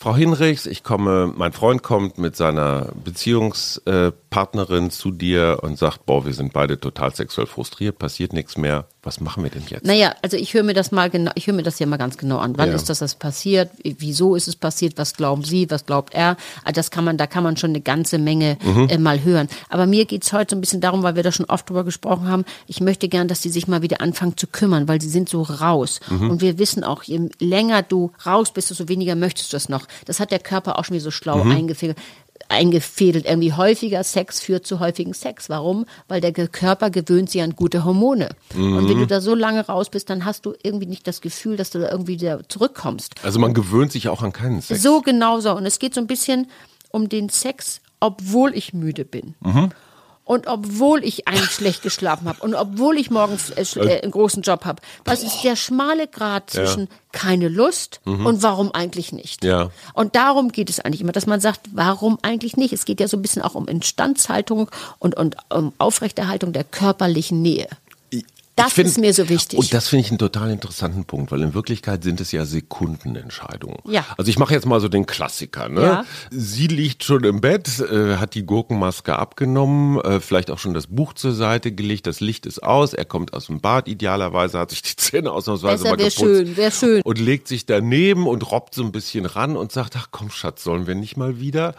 Frau 0.02 0.16
Hinrichs, 0.16 0.66
ich 0.66 0.82
komme, 0.84 1.32
mein 1.38 1.54
Freund 1.54 1.84
kommt 1.84 2.18
mit 2.18 2.36
seiner 2.36 2.88
Beziehungspartnerin 3.04 4.90
zu 4.90 5.12
dir 5.12 5.60
und 5.62 5.78
sagt, 5.78 6.08
boah, 6.08 6.26
wir 6.26 6.34
sind 6.34 6.54
beide 6.54 6.80
total 6.80 7.14
sexuell 7.14 7.46
frustriert, 7.46 8.00
passiert 8.00 8.34
nichts 8.34 8.58
mehr. 8.58 8.88
Was 9.04 9.20
machen 9.20 9.42
wir 9.44 9.50
denn 9.50 9.64
jetzt? 9.68 9.84
Naja, 9.84 10.14
also 10.22 10.38
ich 10.38 10.54
höre 10.54 10.62
mir 10.62 10.76
das 10.76 10.92
mal 10.92 11.10
genau, 11.10 11.32
ich 11.34 11.48
höre 11.48 11.56
mir 11.56 11.64
das 11.64 11.80
ja 11.80 11.88
mal 11.88 11.98
ganz 11.98 12.18
genau 12.18 12.38
an. 12.38 12.56
Wann 12.60 12.70
Ja. 12.70 12.76
ist 12.76 12.88
das, 12.88 13.00
das 13.00 13.16
passiert? 13.16 13.72
Wieso 13.84 14.36
ist 14.36 14.48
es 14.48 14.56
passiert? 14.56 14.94
Was 14.98 15.16
glauben 15.16 15.44
Sie? 15.44 15.72
Was 15.72 15.88
glaubt 15.88 16.14
er? 16.14 16.38
Also 16.64 16.76
das 16.76 16.92
kann 16.92 17.04
man, 17.04 17.18
da 17.18 17.26
kann 17.26 17.44
man 17.44 17.58
schon 17.58 17.72
eine 17.72 17.82
ganze 17.82 18.20
Menge 18.20 18.60
Mhm. 18.64 18.90
äh, 18.90 18.98
mal 19.00 19.24
hören. 19.24 19.48
Aber 19.70 19.88
mir 19.88 20.06
geht's 20.06 20.32
heute 20.34 20.52
so 20.52 20.56
ein 20.58 20.62
bisschen 20.62 20.82
darum, 20.82 21.02
weil 21.02 21.16
wir 21.16 21.24
da 21.24 21.32
schon 21.32 21.48
oft 21.48 21.68
drüber 21.68 21.84
gesprochen 21.84 22.28
haben. 22.28 22.46
Ich 22.68 22.80
möchte 22.80 23.10
gern, 23.10 23.28
dass 23.28 23.42
die 23.42 23.50
sich 23.50 23.68
mal 23.68 23.82
wieder 23.82 24.02
anfangen 24.02 24.38
zu 24.38 24.46
kümmern, 24.46 24.88
weil 24.88 25.02
sie 25.02 25.10
sind 25.10 25.30
so 25.30 25.42
raus. 25.42 26.00
Mhm. 26.10 26.30
Und 26.30 26.42
wir 26.42 26.60
wissen 26.60 26.84
auch, 26.84 27.02
je 27.02 27.22
länger 27.40 27.82
du 27.82 28.12
raus 28.24 28.54
bist, 28.54 28.70
desto 28.70 28.88
weniger 28.88 29.16
möchtest 29.16 29.52
du 29.52 29.58
es 29.58 29.68
noch. 29.68 29.88
Das 30.06 30.20
hat 30.20 30.30
der 30.30 30.38
Körper 30.40 30.78
auch 30.78 30.86
schon 30.86 30.94
wieder 30.94 31.04
so 31.06 31.12
schlau 31.12 31.44
Mhm. 31.44 31.52
eingefädelt 31.52 31.98
eingefädelt. 32.50 33.26
Irgendwie 33.26 33.54
häufiger 33.54 34.04
Sex 34.04 34.40
führt 34.40 34.66
zu 34.66 34.80
häufigen 34.80 35.14
Sex. 35.14 35.50
Warum? 35.50 35.86
Weil 36.08 36.22
der 36.22 36.32
Körper 36.48 36.90
gewöhnt 36.90 37.30
sich 37.30 37.42
an 37.42 37.56
gute 37.56 37.84
Hormone. 37.86 38.30
Und 38.56 38.60
Mhm. 38.84 38.90
wenn 38.90 38.98
du 39.00 39.08
da 39.08 39.22
so 39.22 39.36
lange 39.36 39.66
raus 39.66 39.90
bist, 39.90 40.10
dann 40.10 40.26
hast 40.26 40.46
du 40.46 40.54
irgendwie 40.64 40.86
nicht 40.88 41.08
das 41.08 41.22
Gefühl, 41.22 41.58
dass 41.58 41.70
du 41.70 41.80
da 41.80 41.90
irgendwie 41.92 42.14
wieder 42.14 42.48
zurückkommst. 42.48 43.16
Also 43.24 43.40
man 43.40 43.54
gewöhnt 43.54 43.92
sich 43.92 44.10
auch 44.10 44.22
an 44.22 44.34
keinen 44.34 44.62
Sex. 44.62 44.82
So 44.82 45.02
genauso. 45.02 45.56
Und 45.56 45.66
es 45.66 45.80
geht 45.80 45.94
so 45.94 46.02
ein 46.02 46.08
bisschen 46.08 46.48
um 46.90 47.10
den 47.10 47.30
Sex, 47.30 47.82
obwohl 48.00 48.54
ich 48.56 48.74
müde 48.74 49.06
bin. 49.06 49.36
Mhm. 49.42 49.72
Und 50.32 50.48
obwohl 50.48 51.04
ich 51.04 51.28
eigentlich 51.28 51.52
schlecht 51.52 51.82
geschlafen 51.82 52.30
habe 52.30 52.42
und 52.42 52.56
obwohl 52.56 52.98
ich 52.98 53.12
morgens 53.12 53.50
äh, 53.50 53.66
äh, 53.82 54.02
einen 54.02 54.14
großen 54.14 54.42
Job 54.44 54.64
habe. 54.64 54.82
Was 55.04 55.24
ist 55.24 55.44
der 55.44 55.58
schmale 55.58 56.08
Grad 56.08 56.52
zwischen 56.52 56.88
keine 57.12 57.50
Lust 57.50 58.00
und 58.06 58.42
warum 58.42 58.72
eigentlich 58.72 59.12
nicht? 59.12 59.44
Mhm. 59.44 59.50
Ja. 59.50 59.72
Und 59.94 60.16
darum 60.16 60.54
geht 60.54 60.70
es 60.70 60.80
eigentlich 60.80 61.02
immer, 61.02 61.12
dass 61.12 61.28
man 61.28 61.42
sagt, 61.42 61.60
warum 61.74 62.18
eigentlich 62.22 62.56
nicht? 62.56 62.72
Es 62.72 62.86
geht 62.86 63.02
ja 63.02 63.10
so 63.10 63.18
ein 63.18 63.22
bisschen 63.22 63.42
auch 63.42 63.56
um 63.56 63.68
Instandhaltung 63.68 64.72
und, 65.00 65.18
und 65.18 65.36
um 65.50 65.74
Aufrechterhaltung 65.80 66.54
der 66.54 66.64
körperlichen 66.64 67.42
Nähe. 67.42 67.68
Das 68.56 68.74
find- 68.74 68.88
ist 68.90 69.00
mir 69.00 69.14
so 69.14 69.30
wichtig. 69.30 69.58
Und 69.58 69.74
das 69.74 69.88
finde 69.88 70.06
ich 70.06 70.12
einen 70.12 70.18
total 70.20 70.52
interessanten 70.52 71.06
Punkt, 71.06 71.32
weil 71.32 71.42
in 71.42 71.54
Wirklichkeit 71.54 72.04
sind 72.04 72.20
es 72.22 72.32
ja 72.32 72.46
Sekundenentscheidungen. 72.46 73.78
Ja. 73.88 74.06
Also 74.18 74.30
ich 74.30 74.38
mache 74.38 74.54
jetzt 74.54 74.66
mal 74.66 74.80
so 74.80 74.88
den 74.90 75.06
Klassiker. 75.06 75.70
Ne? 75.70 75.82
Ja. 75.82 76.06
Sie 76.32 76.68
liegt 76.68 77.04
schon 77.04 77.24
im 77.24 77.42
Bett, 77.42 77.80
äh, 77.80 78.18
hat 78.18 78.36
die 78.36 78.46
Gurkenmaske 78.46 79.18
abgenommen, 79.18 80.00
äh, 80.02 80.20
vielleicht 80.20 80.52
auch 80.52 80.60
schon 80.60 80.74
das 80.74 80.88
Buch 80.88 81.14
zur 81.14 81.34
Seite 81.34 81.72
gelegt, 81.72 82.08
das 82.08 82.20
Licht 82.20 82.46
ist 82.46 82.62
aus, 82.62 82.94
er 82.94 83.06
kommt 83.06 83.34
aus 83.34 83.48
dem 83.48 83.62
Bad, 83.62 83.88
idealerweise 83.88 84.60
hat 84.60 84.72
sich 84.72 84.82
die 84.82 84.96
Zähne 84.96 85.32
ausnahmsweise 85.32 85.84
Besser 85.84 85.90
mal 85.90 85.98
geputzt. 85.98 86.20
schön, 86.20 86.58
wär 86.58 86.72
schön. 86.72 87.02
Und 87.04 87.20
legt 87.20 87.48
sich 87.48 87.66
daneben 87.66 88.28
und 88.28 88.52
robbt 88.52 88.76
so 88.76 88.84
ein 88.84 88.92
bisschen 88.92 89.26
ran 89.26 89.56
und 89.56 89.72
sagt, 89.72 89.96
ach 89.98 90.08
komm 90.12 90.30
Schatz, 90.30 90.64
sollen 90.64 90.88
wir 90.88 90.96
nicht 90.96 91.18
mal 91.18 91.40
wieder? 91.40 91.74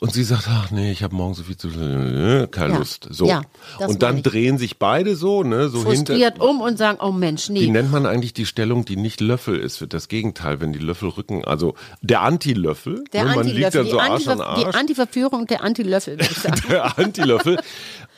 Und 0.00 0.12
sie 0.12 0.24
sagt, 0.24 0.48
ach 0.48 0.70
nee, 0.70 0.90
ich 0.90 1.02
habe 1.02 1.14
morgen 1.14 1.34
so 1.34 1.44
viel 1.44 1.56
zu 1.56 1.68
tun, 1.68 2.48
keine 2.50 2.74
Ja. 2.74 2.78
Lust. 2.78 3.06
So. 3.10 3.30
Und 3.78 4.02
dann 4.02 4.22
drehen 4.22 4.58
sich 4.58 4.78
beide 4.78 5.16
so, 5.16 5.42
ne, 5.42 5.68
so 5.68 5.88
hinter 5.90 6.15
Frustriert 6.16 6.40
um 6.40 6.60
und 6.60 6.78
sagen, 6.78 6.98
oh 7.00 7.12
Mensch, 7.12 7.48
wie 7.48 7.52
nee. 7.52 7.66
nennt 7.68 7.90
man 7.90 8.06
eigentlich 8.06 8.34
die 8.34 8.46
Stellung, 8.46 8.84
die 8.84 8.96
nicht 8.96 9.20
Löffel 9.20 9.58
ist? 9.58 9.84
Das 9.88 10.08
Gegenteil, 10.08 10.60
wenn 10.60 10.72
die 10.72 10.78
Löffel 10.78 11.08
rücken, 11.10 11.44
also 11.44 11.74
der 12.02 12.22
Antilöffel. 12.22 13.04
Der 13.12 13.24
ne, 13.24 13.34
man 13.36 13.46
liegt 13.46 13.66
Antilöffel, 13.66 13.78
dann 13.78 13.84
die, 13.84 13.90
so 13.90 14.00
Arsch 14.00 14.28
an 14.28 14.40
Antiver 14.40 14.56
die 14.58 14.64
Arsch. 14.66 14.76
Antiverführung 14.76 15.46
der 15.46 15.62
Antilöffel, 15.62 16.14
würde 16.14 16.28
ich 16.30 16.38
sagen. 16.42 16.62
Der 16.68 16.98
Antilöffel. 16.98 17.58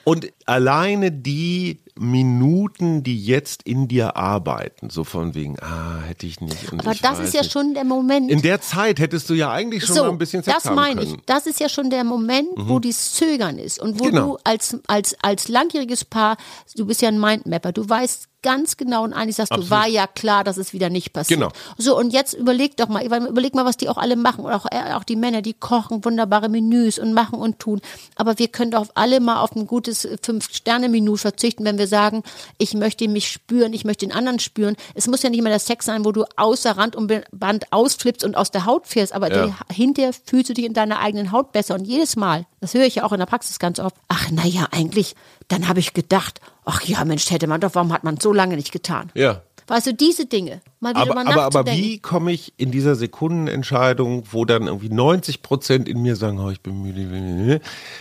Und 0.05 0.33
alleine 0.47 1.12
die 1.12 1.81
Minuten, 1.99 3.03
die 3.03 3.21
jetzt 3.23 3.62
in 3.65 3.89
dir 3.89 4.17
arbeiten, 4.17 4.91
so 4.91 5.05
von 5.05 5.35
wegen, 5.35 5.59
ah, 5.61 6.00
hätte 6.06 6.27
ich 6.27 6.41
nicht. 6.41 6.73
Aber 6.73 6.93
ich 6.93 7.00
das 7.03 7.19
ist 7.19 7.35
ja 7.35 7.43
nicht. 7.43 7.53
schon 7.53 7.75
der 7.75 7.85
Moment. 7.85 8.31
In 8.31 8.43
der 8.43 8.61
Zeit 8.61 8.99
hättest 8.99 9.29
du 9.31 9.35
ja 9.35 9.50
eigentlich 9.50 9.85
schon 9.85 9.97
mal 9.97 10.09
ein 10.11 10.19
bisschen 10.19 10.43
Sex 10.43 10.62
das 10.62 10.75
meine. 10.75 11.05
Mhm. 11.05 11.15
ich. 11.15 11.17
Das 11.27 11.47
ist 11.47 11.61
ja 11.61 11.69
schon 11.69 11.91
der 11.91 12.05
Moment, 12.05 12.49
wo 12.56 12.79
dieses 12.79 13.12
Zögern 13.15 13.59
ist 13.59 13.81
und 13.81 13.99
wo 14.00 14.05
Genau. 14.05 14.27
du 14.27 14.39
als, 14.45 14.77
als, 14.87 15.17
als 15.23 15.49
langjähriges 15.49 16.05
Paar, 16.05 16.37
du 16.77 16.87
bist 16.87 17.03
ja 17.03 17.09
ein 17.09 17.21
Mindmapper, 17.21 17.73
du 17.73 17.89
weißt 17.89 18.29
ganz 18.41 18.77
genau 18.77 19.03
und 19.03 19.12
eigentlich 19.15 19.35
sagst 19.35 19.53
du, 19.56 19.69
war 19.69 19.89
ja 19.89 20.06
klar, 20.06 20.44
dass 20.44 20.59
es 20.59 20.73
wieder 20.73 20.91
nicht 20.91 21.12
passiert. 21.12 21.41
Genau. 21.41 21.51
So, 21.77 21.99
und 21.99 22.12
jetzt 22.12 22.35
überleg 22.35 22.77
doch 22.77 22.87
mal, 22.89 23.05
überleg 23.05 23.53
mal, 23.56 23.65
was 23.65 23.77
die 23.77 23.89
auch 23.89 23.97
alle 23.99 24.15
machen. 24.15 24.44
Und 24.44 24.53
auch, 24.53 24.65
äh, 24.71 24.93
auch 24.94 25.03
die 25.03 25.17
Männer, 25.17 25.43
die 25.43 25.55
kochen 25.55 26.05
wunderbare 26.05 26.49
Menüs 26.49 27.01
und 27.01 27.15
machen 27.15 27.41
und 27.41 27.59
tun. 27.59 27.81
Aber 28.15 28.39
wir 28.39 28.47
können 28.47 28.71
doch 28.71 28.87
alle 28.94 29.19
mal 29.19 29.41
auf 29.41 29.56
ein 29.56 29.67
gutes 29.67 30.06
Fünf-Sterne-Menü 30.23 31.17
verzichten, 31.17 31.65
wenn 31.65 31.79
wir 31.79 31.88
sagen, 31.88 32.23
ich 32.58 32.75
möchte 32.75 33.08
mich 33.08 33.29
spüren, 33.29 33.73
ich 33.73 33.85
möchte 33.85 34.06
den 34.06 34.14
anderen 34.14 34.38
spüren. 34.38 34.76
Es 34.94 35.08
muss 35.08 35.23
ja 35.23 35.31
nicht 35.31 35.40
immer 35.40 35.49
der 35.50 35.58
Sex 35.58 35.87
sein, 35.87 36.05
wo 36.05 36.12
du 36.12 36.25
außer 36.37 36.76
Rand 36.76 36.94
und 36.94 37.12
Band 37.32 37.73
ausflippst 37.73 38.23
und 38.25 38.37
aus 38.37 38.52
der 38.52 38.64
Haut 38.67 38.87
fährst, 38.87 39.12
aber 39.12 39.35
Ja. 39.35 39.56
hinterher 39.73 40.12
fühlst 40.12 40.50
du 40.50 40.55
dich 40.55 40.64
in 40.64 40.75
deiner 40.75 41.00
eigenen 41.00 41.32
Haut 41.32 41.50
besser. 41.52 41.75
Und 41.75 41.85
jedes 41.87 42.14
Mal, 42.14 42.46
das 42.61 42.75
höre 42.75 42.85
ich 42.85 42.94
ja 42.96 43.05
auch 43.05 43.12
in 43.12 43.19
der 43.19 43.26
Praxis 43.26 43.58
ganz 43.58 43.81
oft, 43.81 43.96
ach 44.08 44.31
naja, 44.31 44.69
eigentlich, 44.70 45.17
dann 45.49 45.67
habe 45.69 45.81
ich 45.81 45.94
gedacht, 45.94 46.40
ach 46.64 46.82
ja, 46.85 47.05
Mensch, 47.05 47.31
hätte 47.31 47.46
man 47.49 47.61
doch, 47.61 47.75
warum 47.75 47.93
hat 47.93 48.05
man 48.05 48.20
so 48.20 48.32
lange 48.32 48.56
nicht 48.56 48.70
getan? 48.70 49.11
Ja. 49.14 49.43
Weißt 49.67 49.87
du, 49.87 49.93
diese 49.93 50.25
Dinge, 50.25 50.62
mal 50.81 50.91
wieder 50.94 51.02
Aber, 51.02 51.14
mal 51.14 51.26
aber, 51.29 51.44
aber 51.44 51.67
wie 51.73 51.99
komme 51.99 52.32
ich 52.32 52.55
in 52.56 52.70
dieser 52.70 52.94
Sekundenentscheidung, 52.96 54.25
wo 54.31 54.44
dann 54.46 54.67
irgendwie 54.67 54.88
90 54.88 55.43
Prozent 55.43 55.88
in 55.88 56.00
mir 56.00 56.17
sagen, 56.17 56.38
oh, 56.41 56.50
ich 56.50 56.62
bin 56.62 56.81
müde, 56.82 57.61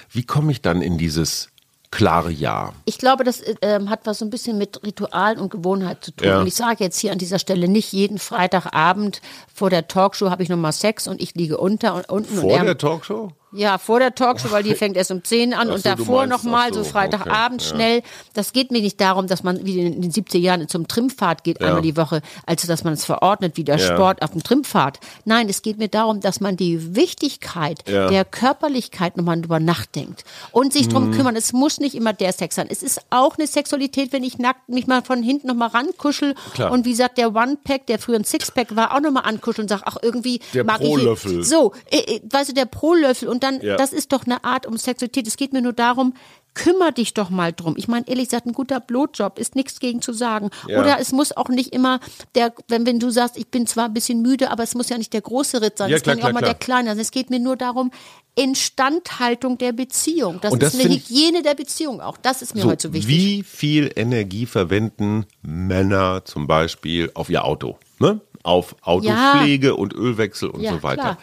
wie 0.10 0.24
komme 0.24 0.52
ich 0.54 0.62
dann 0.62 0.82
in 0.82 0.98
dieses 0.98 1.50
klare 1.92 2.32
Ja? 2.32 2.74
Ich 2.86 2.98
glaube, 2.98 3.24
das 3.24 3.42
ähm, 3.62 3.90
hat 3.90 4.02
was 4.06 4.20
so 4.20 4.26
ein 4.26 4.30
bisschen 4.30 4.58
mit 4.58 4.84
Ritual 4.84 5.40
und 5.40 5.50
Gewohnheit 5.50 6.04
zu 6.04 6.12
tun. 6.12 6.28
Ja. 6.28 6.40
Und 6.42 6.48
ich 6.48 6.56
sage 6.56 6.84
jetzt 6.84 7.00
hier 7.00 7.12
an 7.12 7.18
dieser 7.18 7.40
Stelle 7.40 7.68
nicht 7.68 7.94
jeden 7.94 8.20
Freitagabend 8.20 9.22
vor 9.54 9.70
der 9.70 9.88
Talkshow 9.88 10.30
habe 10.30 10.44
ich 10.44 10.50
nochmal 10.50 10.74
Sex 10.74 11.08
und 11.08 11.22
ich 11.22 11.36
liege 11.36 11.58
unter 11.58 11.96
und 11.96 12.10
unten 12.10 12.36
und 12.36 12.42
Vor 12.42 12.52
er, 12.52 12.66
der 12.66 12.78
Talkshow? 12.78 13.32
Ja, 13.54 13.78
vor 13.78 14.00
der 14.00 14.14
Talkshow, 14.14 14.52
weil 14.52 14.64
die 14.64 14.76
fängt 14.76 14.98
erst 14.98 15.10
um 15.10 15.24
10 15.24 15.54
an 15.54 15.70
und 15.70 15.78
so, 15.78 15.90
du 15.90 15.96
davor 15.96 16.26
nochmal 16.28 16.74
so 16.74 16.84
so, 16.84 16.90
Freitagabend 16.90 17.62
okay, 17.62 17.70
ja. 17.70 17.76
schnell. 17.76 18.04
Das 18.34 18.52
geht 18.52 18.72
mir 18.72 18.82
nicht 18.82 19.00
darum, 19.00 19.28
dass 19.28 19.42
man 19.42 19.66
wie 19.66 19.80
in 19.80 20.02
den 20.02 20.12
70er 20.12 20.38
Jahren 20.38 20.68
zum 20.68 20.88
Trimmpfad 20.88 21.44
geht, 21.46 21.62
Ja. 21.62 21.68
einmal 21.68 21.82
die 21.82 21.96
Woche, 21.96 22.22
als 22.46 22.68
dass 22.68 22.84
man 22.84 22.94
es 22.94 23.06
verordnet, 23.06 23.56
wie 23.56 23.64
der 23.64 23.78
Ja. 23.78 23.94
Sport 23.96 24.22
auf 24.22 24.32
dem 24.32 24.44
Trimmpfad. 24.44 25.00
Nein, 25.24 25.48
es 25.48 25.62
geht 25.62 25.78
mir 25.78 25.88
darum, 25.88 26.20
dass 26.20 26.42
man 26.42 26.58
die 26.58 26.96
Wichtigkeit 26.96 27.88
Ja. 27.88 28.10
der 28.10 28.26
Körperlichkeit 28.26 29.16
nochmal 29.18 29.40
drüber 29.42 29.60
nachdenkt 29.62 30.26
und 30.52 30.74
sich 30.74 30.88
Mhm. 30.88 30.92
drum 30.92 31.12
kümmern. 31.12 31.36
Es 31.38 31.54
muss 31.54 31.80
nicht 31.80 31.96
immer 31.96 32.12
der 32.14 32.34
Sex 32.34 32.56
sein. 32.56 32.68
Es 32.70 32.84
ist 32.84 33.00
auch 33.12 33.38
eine 33.38 33.48
Sexualität, 33.48 34.12
wenn 34.12 34.24
ich 34.24 34.38
nackt 34.38 34.68
mich 34.68 34.88
mal 34.88 35.02
von 35.04 35.24
hinten 35.24 35.48
nochmal 35.48 35.70
rankuschel 35.70 36.36
Klar. 36.54 36.72
und 36.72 36.86
wie 36.86 36.92
gesagt, 36.92 37.18
der 37.18 37.34
One-Pack, 37.34 37.88
der 37.88 37.98
früher 38.00 38.18
ein 38.18 38.24
Sixpack 38.26 38.76
war, 38.76 38.94
auch 38.94 39.00
nochmal 39.00 39.24
ankuscheln 39.26 39.64
und 39.66 39.70
sag, 39.70 39.84
ach 39.86 39.98
irgendwie 40.02 40.42
Der 40.54 40.64
mag 40.66 40.80
Pro-Löffel. 40.82 41.40
ich 41.40 41.48
so, 41.48 41.72
äh, 41.90 41.98
äh, 42.18 42.22
weißt 42.30 42.50
du, 42.50 42.54
der 42.54 42.66
Pro-Löffel 42.66 43.30
und 43.30 43.37
dann, 43.40 43.62
Ja. 43.62 43.76
das 43.78 43.94
ist 43.94 44.12
doch 44.12 44.26
eine 44.26 44.44
Art 44.44 44.66
um 44.66 44.78
Sexualität. 44.78 45.28
Es 45.28 45.38
geht 45.38 45.54
mir 45.54 45.62
nur 45.62 45.74
darum, 45.74 46.14
kümmer 46.54 46.92
dich 46.92 47.14
doch 47.14 47.30
mal 47.30 47.54
drum. 47.54 47.76
Ich 47.78 47.88
meine, 47.88 48.08
ehrlich 48.08 48.30
gesagt, 48.30 48.48
ein 48.48 48.54
guter 48.54 48.80
Blowjob 48.80 49.38
ist 49.38 49.56
nichts 49.56 49.80
gegen 49.80 50.02
zu 50.02 50.12
sagen. 50.12 50.50
Ja. 50.68 50.80
Oder 50.80 51.00
es 51.00 51.12
muss 51.12 51.36
auch 51.38 51.50
nicht 51.50 51.72
immer 51.74 52.00
der, 52.34 52.52
wenn, 52.68 52.86
wenn 52.88 53.00
du 53.00 53.12
sagst, 53.12 53.38
ich 53.38 53.48
bin 53.48 53.68
zwar 53.68 53.86
ein 53.86 53.94
bisschen 53.94 54.22
müde, 54.24 54.50
aber 54.50 54.64
es 54.64 54.74
muss 54.74 54.90
ja 54.90 54.98
nicht 54.98 55.14
der 55.14 55.22
große 55.22 55.62
Ritt 55.62 55.78
sein. 55.78 55.90
Ja, 55.92 55.98
es 55.98 56.04
kann 56.04 56.18
ja 56.18 56.24
auch 56.26 56.32
mal 56.34 56.40
klar. 56.40 56.54
der 56.54 56.60
kleine 56.60 56.90
sein. 56.90 57.00
Es 57.00 57.12
geht 57.12 57.30
mir 57.30 57.40
nur 57.40 57.58
darum, 57.58 57.92
Instandhaltung 58.34 59.58
der 59.58 59.72
Beziehung. 59.72 60.40
Das 60.42 60.52
Und 60.52 60.64
das 60.64 60.74
ist 60.74 60.84
eine 60.84 60.94
Hygiene 60.96 61.42
der 61.44 61.54
Beziehung 61.54 62.02
auch. 62.02 62.18
Das 62.18 62.42
ist 62.42 62.56
mir 62.56 62.62
So, 62.62 62.70
heute 62.70 62.88
so 62.88 62.94
wichtig. 62.94 63.08
wie 63.10 63.44
viel 63.44 63.92
Energie 63.96 64.46
verwenden 64.46 65.26
Männer 65.42 66.24
zum 66.26 66.48
Beispiel 66.48 67.12
auf 67.14 67.30
ihr 67.30 67.46
Auto? 67.46 67.78
Ne? 68.00 68.20
Auf 68.44 68.76
Autopflege 68.82 69.76
und 69.76 69.94
Ölwechsel 69.94 70.50
und 70.50 70.62
Ja, 70.62 70.72
so 70.74 70.84
weiter. 70.84 71.02
klar. 71.02 71.18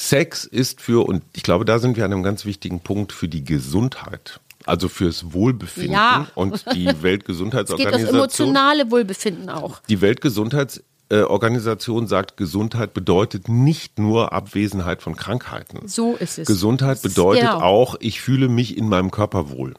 Sex 0.00 0.44
ist 0.44 0.80
für, 0.80 1.04
und 1.08 1.24
ich 1.34 1.42
glaube, 1.42 1.64
da 1.64 1.80
sind 1.80 1.96
wir 1.96 2.04
an 2.04 2.12
einem 2.12 2.22
ganz 2.22 2.44
wichtigen 2.44 2.78
Punkt, 2.78 3.12
für 3.12 3.26
die 3.26 3.42
Gesundheit. 3.44 4.38
also 4.64 4.88
fürs 4.88 5.32
Wohlbefinden 5.32 5.92
Ja. 5.92 6.28
und 6.34 6.52
die 6.52 6.58
Es 6.68 6.74
geht 6.74 6.86
das 6.94 7.02
Weltgesundheitsorganisation. 7.02 8.14
emotionale 8.16 8.90
Wohlbefinden 8.92 9.50
auch. 9.50 9.80
Die 9.88 10.00
Weltgesundheitsorganisation 10.00 12.06
sagt, 12.06 12.36
Gesundheit 12.36 12.94
bedeutet 12.94 13.48
nicht 13.48 13.98
nur 13.98 14.32
Abwesenheit 14.32 15.02
von 15.02 15.16
Krankheiten. 15.16 15.88
So 15.88 16.14
ist 16.16 16.38
es. 16.38 16.46
Gesundheit 16.46 17.02
bedeutet 17.02 17.42
genau. 17.44 17.60
auch, 17.60 17.96
ich 18.00 18.20
fühle 18.20 18.48
mich 18.48 18.76
in 18.76 18.88
meinem 18.88 19.10
Körper 19.10 19.50
wohl. 19.50 19.74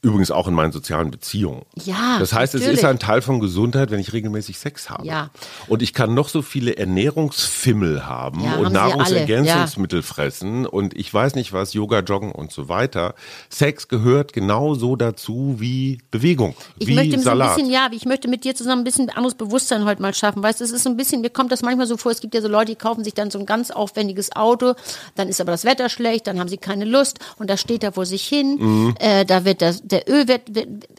Übrigens 0.00 0.30
auch 0.30 0.46
in 0.46 0.54
meinen 0.54 0.70
sozialen 0.70 1.10
Beziehungen. 1.10 1.62
Ja, 1.84 2.18
Das 2.20 2.32
heißt, 2.32 2.54
es 2.54 2.60
natürlich. 2.60 2.78
ist 2.80 2.84
ein 2.84 3.00
Teil 3.00 3.20
von 3.20 3.40
Gesundheit, 3.40 3.90
wenn 3.90 3.98
ich 3.98 4.12
regelmäßig 4.12 4.56
Sex 4.58 4.88
habe. 4.90 5.04
Ja. 5.04 5.30
Und 5.66 5.82
ich 5.82 5.92
kann 5.92 6.14
noch 6.14 6.28
so 6.28 6.40
viele 6.40 6.76
Ernährungsfimmel 6.76 8.06
haben 8.06 8.40
Ja, 8.44 8.54
und 8.56 8.66
haben 8.66 8.72
Nahrungsergänzungsmittel 8.74 10.02
fressen 10.02 10.66
und 10.66 10.96
ich 10.96 11.12
weiß 11.12 11.34
nicht 11.34 11.52
was, 11.52 11.72
Yoga, 11.74 12.00
Joggen 12.00 12.32
und 12.32 12.52
so 12.52 12.68
weiter. 12.68 13.14
Sex 13.50 13.88
gehört 13.88 14.32
genauso 14.32 14.96
dazu 14.96 15.56
wie 15.58 15.98
Bewegung, 16.10 16.54
Ich 16.78 16.86
wie 16.86 16.94
möchte 16.94 17.12
so 17.12 17.16
ein 17.18 17.22
Salat. 17.24 17.56
bisschen, 17.56 17.70
ja, 17.70 17.88
ich 17.90 18.04
möchte 18.04 18.28
mit 18.28 18.44
dir 18.44 18.54
zusammen 18.54 18.82
ein 18.82 18.84
bisschen 18.84 19.10
anderes 19.10 19.34
Bewusstsein 19.34 19.84
heute 19.84 20.00
mal 20.00 20.14
schaffen. 20.14 20.42
Weißt 20.42 20.60
du, 20.60 20.64
es 20.64 20.70
ist 20.70 20.84
so 20.84 20.90
ein 20.90 20.96
bisschen, 20.96 21.20
mir 21.22 21.30
kommt 21.30 21.50
das 21.52 21.62
manchmal 21.62 21.86
so 21.86 21.96
vor, 21.96 22.12
es 22.12 22.20
gibt 22.20 22.34
ja 22.34 22.40
so 22.40 22.48
Leute, 22.48 22.66
die 22.72 22.76
kaufen 22.76 23.04
sich 23.04 23.14
dann 23.14 23.30
so 23.30 23.38
ein 23.38 23.46
ganz 23.46 23.70
aufwendiges 23.72 24.34
Auto, 24.36 24.74
dann 25.16 25.28
ist 25.28 25.40
aber 25.40 25.52
das 25.52 25.64
Wetter 25.64 25.88
schlecht, 25.88 26.26
dann 26.26 26.38
haben 26.38 26.48
sie 26.48 26.56
keine 26.58 26.84
Lust 26.84 27.18
und 27.38 27.50
das 27.50 27.60
steht 27.60 27.82
da 27.82 27.92
vor 27.92 28.06
sich 28.06 28.22
hin, 28.26 28.56
Mhm. 28.58 28.94
äh, 29.00 29.24
da 29.24 29.44
wird 29.44 29.62
das, 29.62 29.82
der 29.90 30.08
Ölwert, 30.08 30.42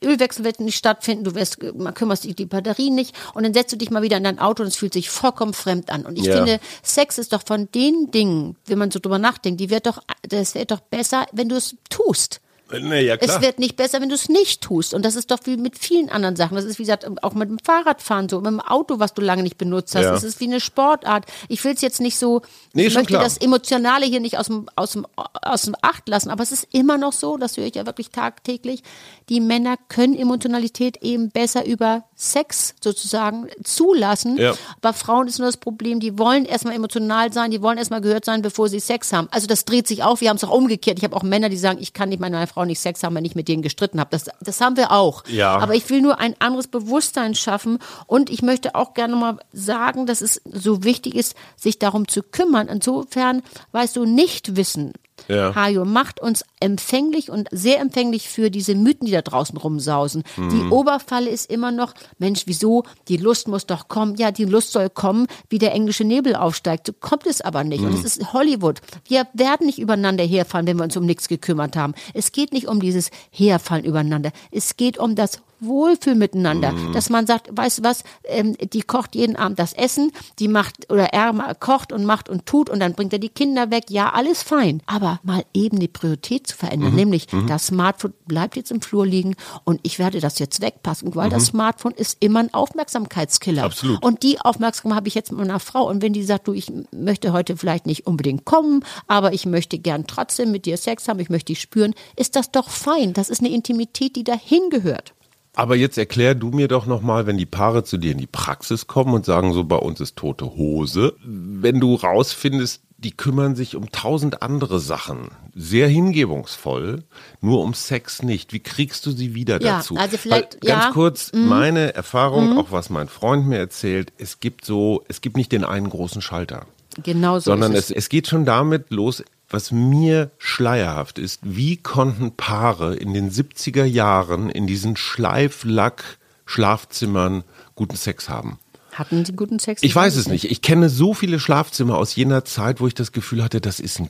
Ölwechsel 0.04 0.44
wird 0.44 0.60
nicht 0.60 0.78
stattfinden, 0.78 1.24
du 1.24 1.36
wirst, 1.36 1.62
man 1.76 1.94
kümmerst 1.94 2.24
dich 2.24 2.36
die 2.36 2.46
Batterien 2.46 2.96
nicht 2.96 3.16
und 3.34 3.44
dann 3.44 3.54
setzt 3.54 3.72
du 3.72 3.78
dich 3.78 3.90
mal 3.92 4.02
wieder 4.02 4.18
in 4.18 4.24
dein 4.24 4.40
Auto 4.40 4.64
und 4.64 4.68
es 4.68 4.76
fühlt 4.76 4.94
sich 4.94 5.10
vollkommen 5.10 5.54
fremd 5.54 5.90
an. 5.92 6.06
Und 6.06 6.18
ich 6.18 6.26
Ja. 6.26 6.38
finde, 6.38 6.60
Sex 6.84 7.18
ist 7.18 7.34
doch 7.34 7.44
von 7.46 7.70
den 7.74 8.12
Dingen, 8.12 8.56
wenn 8.66 8.78
man 8.78 8.92
so 8.92 9.00
drüber 9.00 9.20
nachdenkt, 9.20 9.60
die 9.60 9.70
wird 9.70 9.86
doch, 9.86 10.00
das 10.28 10.56
wird 10.56 10.72
doch 10.72 10.80
besser, 10.82 11.26
wenn 11.32 11.50
du 11.50 11.56
es 11.56 11.76
tust. 11.90 12.42
Nee, 12.72 13.02
ja, 13.02 13.18
klar. 13.18 13.38
Es 13.38 13.42
wird 13.42 13.60
nicht 13.60 13.76
besser, 13.76 14.02
wenn 14.02 14.10
du 14.10 14.16
es 14.16 14.30
nicht 14.30 14.62
tust. 14.62 14.94
Und 14.94 15.04
das 15.04 15.16
ist 15.16 15.32
doch 15.32 15.40
wie 15.46 15.58
mit 15.58 15.78
vielen 15.78 16.10
anderen 16.10 16.36
Sachen. 16.36 16.56
Das 16.56 16.66
ist, 16.66 16.78
wie 16.80 16.84
gesagt, 16.84 17.06
auch 17.24 17.34
mit 17.34 17.50
dem 17.50 17.60
Fahrradfahren 17.60 18.30
so, 18.30 18.38
mit 18.42 18.48
dem 18.48 18.60
Auto, 18.60 19.00
was 19.00 19.14
du 19.14 19.22
lange 19.22 19.44
nicht 19.44 19.58
benutzt 19.58 19.96
hast. 19.96 20.04
Ja. 20.04 20.14
Es 20.14 20.24
ist 20.24 20.40
wie 20.40 20.46
eine 20.46 20.60
Sportart. 20.60 21.26
Ich 21.48 21.64
will 21.64 21.74
es 21.74 21.82
jetzt 21.82 22.02
nicht 22.02 22.18
so, 22.18 22.42
Nee, 22.74 22.88
ich 22.88 22.94
möchte 22.94 23.14
klar. 23.14 23.24
das 23.24 23.38
Emotionale 23.38 24.06
hier 24.06 24.20
nicht 24.20 24.38
aus 24.38 24.48
dem, 24.48 24.70
aus, 24.76 24.92
dem, 24.92 25.08
aus 25.16 25.64
dem 25.64 25.76
Acht 25.82 26.08
lassen. 26.08 26.30
Aber 26.30 26.44
es 26.44 26.52
ist 26.52 26.68
immer 26.72 26.98
noch 26.98 27.14
so, 27.14 27.38
das 27.38 27.58
höre 27.58 27.66
ich 27.66 27.76
ja 27.76 27.86
wirklich 27.86 28.10
tagtäglich, 28.12 28.84
die 29.30 29.40
Männer 29.40 29.76
können 29.88 30.16
Emotionalität 30.16 30.98
eben 31.02 31.30
besser 31.30 31.66
über 31.66 32.04
Sex 32.22 32.76
sozusagen 32.84 33.48
zulassen. 33.64 34.38
Ja. 34.38 34.54
Bei 34.82 34.92
Frauen 34.92 35.30
ist 35.30 35.40
nur 35.40 35.48
das 35.48 35.56
Problem, 35.56 36.02
die 36.02 36.20
wollen 36.20 36.44
erstmal 36.44 36.76
emotional 36.76 37.32
sein, 37.32 37.50
die 37.50 37.62
wollen 37.62 37.78
erstmal 37.78 38.02
gehört 38.02 38.26
sein, 38.26 38.42
bevor 38.42 38.68
sie 38.68 38.82
Sex 38.82 39.14
haben. 39.14 39.30
Also 39.32 39.48
das 39.48 39.64
dreht 39.64 39.88
sich 39.88 40.04
auf. 40.04 40.20
Wir 40.20 40.28
haben 40.28 40.36
es 40.36 40.44
auch 40.44 40.52
umgekehrt. 40.52 40.98
Ich 40.98 41.06
habe 41.06 41.16
auch 41.16 41.24
Männer, 41.24 41.48
die 41.48 41.56
sagen, 41.56 41.80
ich 41.82 41.94
kann 41.94 42.10
nicht 42.10 42.20
mit 42.20 42.30
meiner 42.30 42.46
Frau 42.46 42.66
nicht 42.66 42.82
Sex 42.82 43.04
haben, 43.04 43.16
wenn 43.16 43.24
ich 43.24 43.36
mit 43.36 43.48
denen 43.48 43.62
gestritten 43.62 44.02
habe. 44.02 44.10
Das, 44.12 44.26
das 44.42 44.60
haben 44.60 44.76
wir 44.76 44.92
auch. 44.92 45.24
Ja. 45.28 45.58
Aber 45.60 45.76
ich 45.76 45.90
will 45.90 46.02
nur 46.02 46.20
ein 46.20 46.36
anderes 46.40 46.68
Bewusstsein 46.68 47.36
schaffen 47.36 47.80
und 48.06 48.30
ich 48.30 48.42
möchte 48.42 48.76
auch 48.76 48.94
gerne 48.94 49.16
mal 49.16 49.38
sagen, 49.54 50.06
dass 50.06 50.20
es 50.20 50.42
so 50.44 50.84
wichtig 50.84 51.16
ist, 51.16 51.38
sich 51.56 51.80
darum 51.80 52.06
zu 52.06 52.22
kümmern. 52.22 52.68
Insofern, 52.68 53.44
weißt 53.72 53.96
du, 53.96 54.04
nicht 54.04 54.58
wissen. 54.58 54.92
Ja. 55.28 55.54
Hajo 55.56 55.86
macht 55.86 56.20
uns 56.20 56.44
empfänglich 56.60 57.30
und 57.30 57.48
sehr 57.52 57.80
empfänglich 57.80 58.30
für 58.30 58.50
diese 58.50 58.76
Mythen, 58.76 59.06
die 59.06 59.12
da 59.12 59.22
draußen 59.22 59.58
rumsausen. 59.58 60.24
Die 60.38 60.70
Oberfalle 60.70 61.30
ist 61.30 61.50
immer 61.50 61.72
noch, 61.72 61.94
Mensch, 62.18 62.44
wieso? 62.46 62.84
Die 63.08 63.18
Lust 63.18 63.48
muss 63.48 63.66
doch 63.66 63.88
kommen. 63.88 64.16
Ja, 64.16 64.32
die 64.32 64.46
Lust 64.46 64.72
soll 64.72 64.90
kommen, 64.90 65.28
wie 65.50 65.58
der 65.58 65.74
englische 65.74 66.04
Nebel 66.04 66.36
aufsteigt. 66.36 66.88
So 66.88 66.94
kommt 66.94 67.26
es 67.26 67.42
aber 67.42 67.64
nicht. 67.64 67.84
Und 67.84 67.94
es 67.94 68.04
ist 68.04 68.34
Hollywood. 68.34 68.82
Wir 69.06 69.28
werden 69.34 69.66
nicht 69.66 69.80
übereinander 69.80 70.24
herfallen, 70.24 70.68
wenn 70.68 70.78
wir 70.78 70.84
uns 70.84 70.98
um 70.98 71.06
nichts 71.06 71.28
gekümmert 71.28 71.76
haben. 71.76 71.94
Es 72.14 72.32
geht 72.32 72.54
nicht 72.54 72.68
um 72.68 72.80
dieses 72.80 73.10
Herfallen 73.32 73.86
übereinander. 73.86 74.32
Es 74.52 74.78
geht 74.78 74.98
um 74.98 75.16
das 75.16 75.42
Wohlfühl 75.60 76.16
miteinander, 76.16 76.74
dass 76.94 77.10
man 77.10 77.28
sagt, 77.28 77.50
weißt 77.52 77.80
du 77.80 77.84
was, 77.84 78.04
ähm, 78.26 78.56
die 78.74 78.82
kocht 78.82 79.16
jeden 79.16 79.36
Abend 79.36 79.60
das 79.60 79.74
Essen, 79.74 80.12
die 80.40 80.48
macht 80.48 80.92
oder 80.92 81.14
er 81.14 81.56
kocht 81.56 81.92
und 81.92 82.06
macht 82.06 82.30
und 82.30 82.46
tut 82.46 82.70
und 82.70 82.80
dann 82.80 82.94
bringt 82.94 83.14
er 83.14 83.20
die 83.20 83.30
Kinder 83.30 83.72
weg, 83.72 83.86
ja, 83.90 84.12
alles 84.12 84.44
fein, 84.44 84.82
aber 84.86 85.20
mal 85.24 85.44
eben 85.54 85.80
die 85.80 85.88
Priorität 85.88 86.48
zu 86.48 86.56
verändern, 86.56 86.96
nämlich 86.96 87.28
das 87.48 87.68
Smartphone 87.68 88.14
bleibt 88.26 88.56
jetzt 88.56 88.72
im 88.72 88.82
Flur 88.82 89.06
liegen 89.06 89.36
und 89.64 89.80
ich 89.84 90.00
werde 90.00 90.20
das 90.20 90.40
jetzt 90.40 90.62
wegpassen, 90.62 91.16
weil 91.16 91.30
das 91.30 91.48
Smartphone 91.48 91.94
ist 91.94 92.18
immer 92.20 92.40
ein 92.40 92.54
Aufmerksamkeitskiller. 92.54 93.64
Absolut. 93.64 94.04
Und 94.04 94.24
die 94.24 94.40
Aufmerksamkeit 94.40 94.98
habe 94.98 95.08
ich 95.08 95.16
jetzt 95.16 95.32
mit 95.32 95.40
meiner 95.40 95.60
Frau 95.60 95.88
und 95.90 96.02
wenn 96.02 96.14
die 96.14 96.24
sagt, 96.24 96.48
du, 96.48 96.54
ich 96.54 96.72
möchte 96.92 97.34
heute 97.34 97.58
vielleicht 97.58 97.86
nicht 97.86 98.08
unbedingt 98.08 98.46
kommen, 98.46 98.84
aber 99.08 99.34
ich 99.34 99.46
möchte 99.46 99.78
gern 99.80 100.08
trotzdem 100.08 100.52
mit 100.52 100.66
dir 100.66 100.78
Sex 100.78 101.08
haben, 101.08 101.20
ich 101.20 101.30
möchte 101.30 101.54
dich 101.54 101.62
spüren, 101.62 101.94
ist 102.16 102.36
das 102.36 102.52
doch 102.52 102.70
fein. 102.70 103.14
Das 103.14 103.30
ist 103.30 103.42
eine 103.42 103.50
Intimität, 103.50 104.16
die 104.16 104.24
dahin 104.24 104.70
gehört. 104.70 105.14
Aber 105.60 105.76
jetzt 105.76 105.98
erklär 105.98 106.36
du 106.36 106.52
mir 106.52 106.70
doch 106.70 106.86
nochmal, 106.86 107.28
wenn 107.28 107.38
die 107.38 107.46
Paare 107.46 107.84
zu 107.84 107.98
dir 107.98 108.14
in 108.14 108.18
die 108.18 108.28
Praxis 108.28 108.88
kommen 108.88 109.14
und 109.14 109.26
sagen, 109.26 109.52
so 109.52 109.66
bei 109.66 109.76
uns 109.76 110.00
ist 110.00 110.16
tote 110.16 110.46
Hose, 110.56 111.16
wenn 111.22 111.82
du 111.82 111.96
rausfindest, 111.96 112.82
die 112.98 113.12
kümmern 113.12 113.58
sich 113.58 113.76
um 113.76 113.92
tausend 113.92 114.42
andere 114.42 114.80
Sachen, 114.80 115.32
sehr 115.54 115.90
hingebungsvoll, 115.90 117.04
nur 117.42 117.62
um 117.62 117.74
Sex 117.74 118.24
nicht. 118.24 118.54
Wie 118.54 118.62
kriegst 118.62 119.06
du 119.06 119.12
sie 119.12 119.36
wieder 119.36 119.62
Ja, 119.62 119.80
dazu? 119.80 119.98
also 119.98 120.16
vielleicht- 120.16 120.54
Weil, 120.64 120.70
ganz 120.72 120.86
ja. 120.86 120.92
Kurz, 120.94 121.32
meine 121.34 121.94
Erfahrung, 121.94 122.58
auch 122.58 122.72
was 122.72 122.90
mein 122.90 123.10
Freund 123.10 123.46
mir 123.46 123.58
erzählt, 123.58 124.14
es 124.18 124.40
gibt 124.40 124.64
so, 124.64 125.04
es 125.10 125.20
gibt 125.20 125.36
nicht 125.36 125.52
den 125.52 125.66
einen 125.66 125.90
großen 125.90 126.22
Schalter 126.22 126.68
Genau 127.04 127.36
so 127.40 127.52
sondern 127.52 127.74
ist 127.74 127.92
es, 127.92 127.98
es 127.98 128.08
geht 128.10 128.28
schon 128.28 128.46
damit 128.46 128.92
los, 128.92 129.24
was 129.50 129.72
mir 129.72 130.32
schleierhaft 130.38 131.20
ist, 131.20 131.42
wie 131.44 131.78
konnten 131.78 132.36
Paare 132.36 132.96
in 132.96 133.14
den 133.14 133.32
70er 133.32 133.86
Jahren 133.86 134.50
in 134.50 134.68
diesen 134.68 134.96
Schleiflack-Schlafzimmern 134.96 137.44
guten 137.76 137.96
Sex 137.96 138.30
haben? 138.30 138.58
Hatten 138.94 139.24
Sie 139.24 139.34
guten 139.34 139.60
Sex? 139.60 139.84
Ich 139.84 139.96
weiß 139.96 140.16
es 140.18 140.28
nicht. 140.28 140.52
Ich 140.52 140.62
kenne 140.62 140.90
so 140.90 141.14
viele 141.14 141.40
Schlafzimmer 141.40 141.98
aus 141.98 142.16
jener 142.16 142.44
Zeit, 142.44 142.82
wo 142.82 142.88
ich 142.88 142.94
das 142.94 143.12
Gefühl 143.12 143.44
hatte, 143.44 143.62
das 143.62 143.80
ist 143.80 144.00
ein 144.00 144.10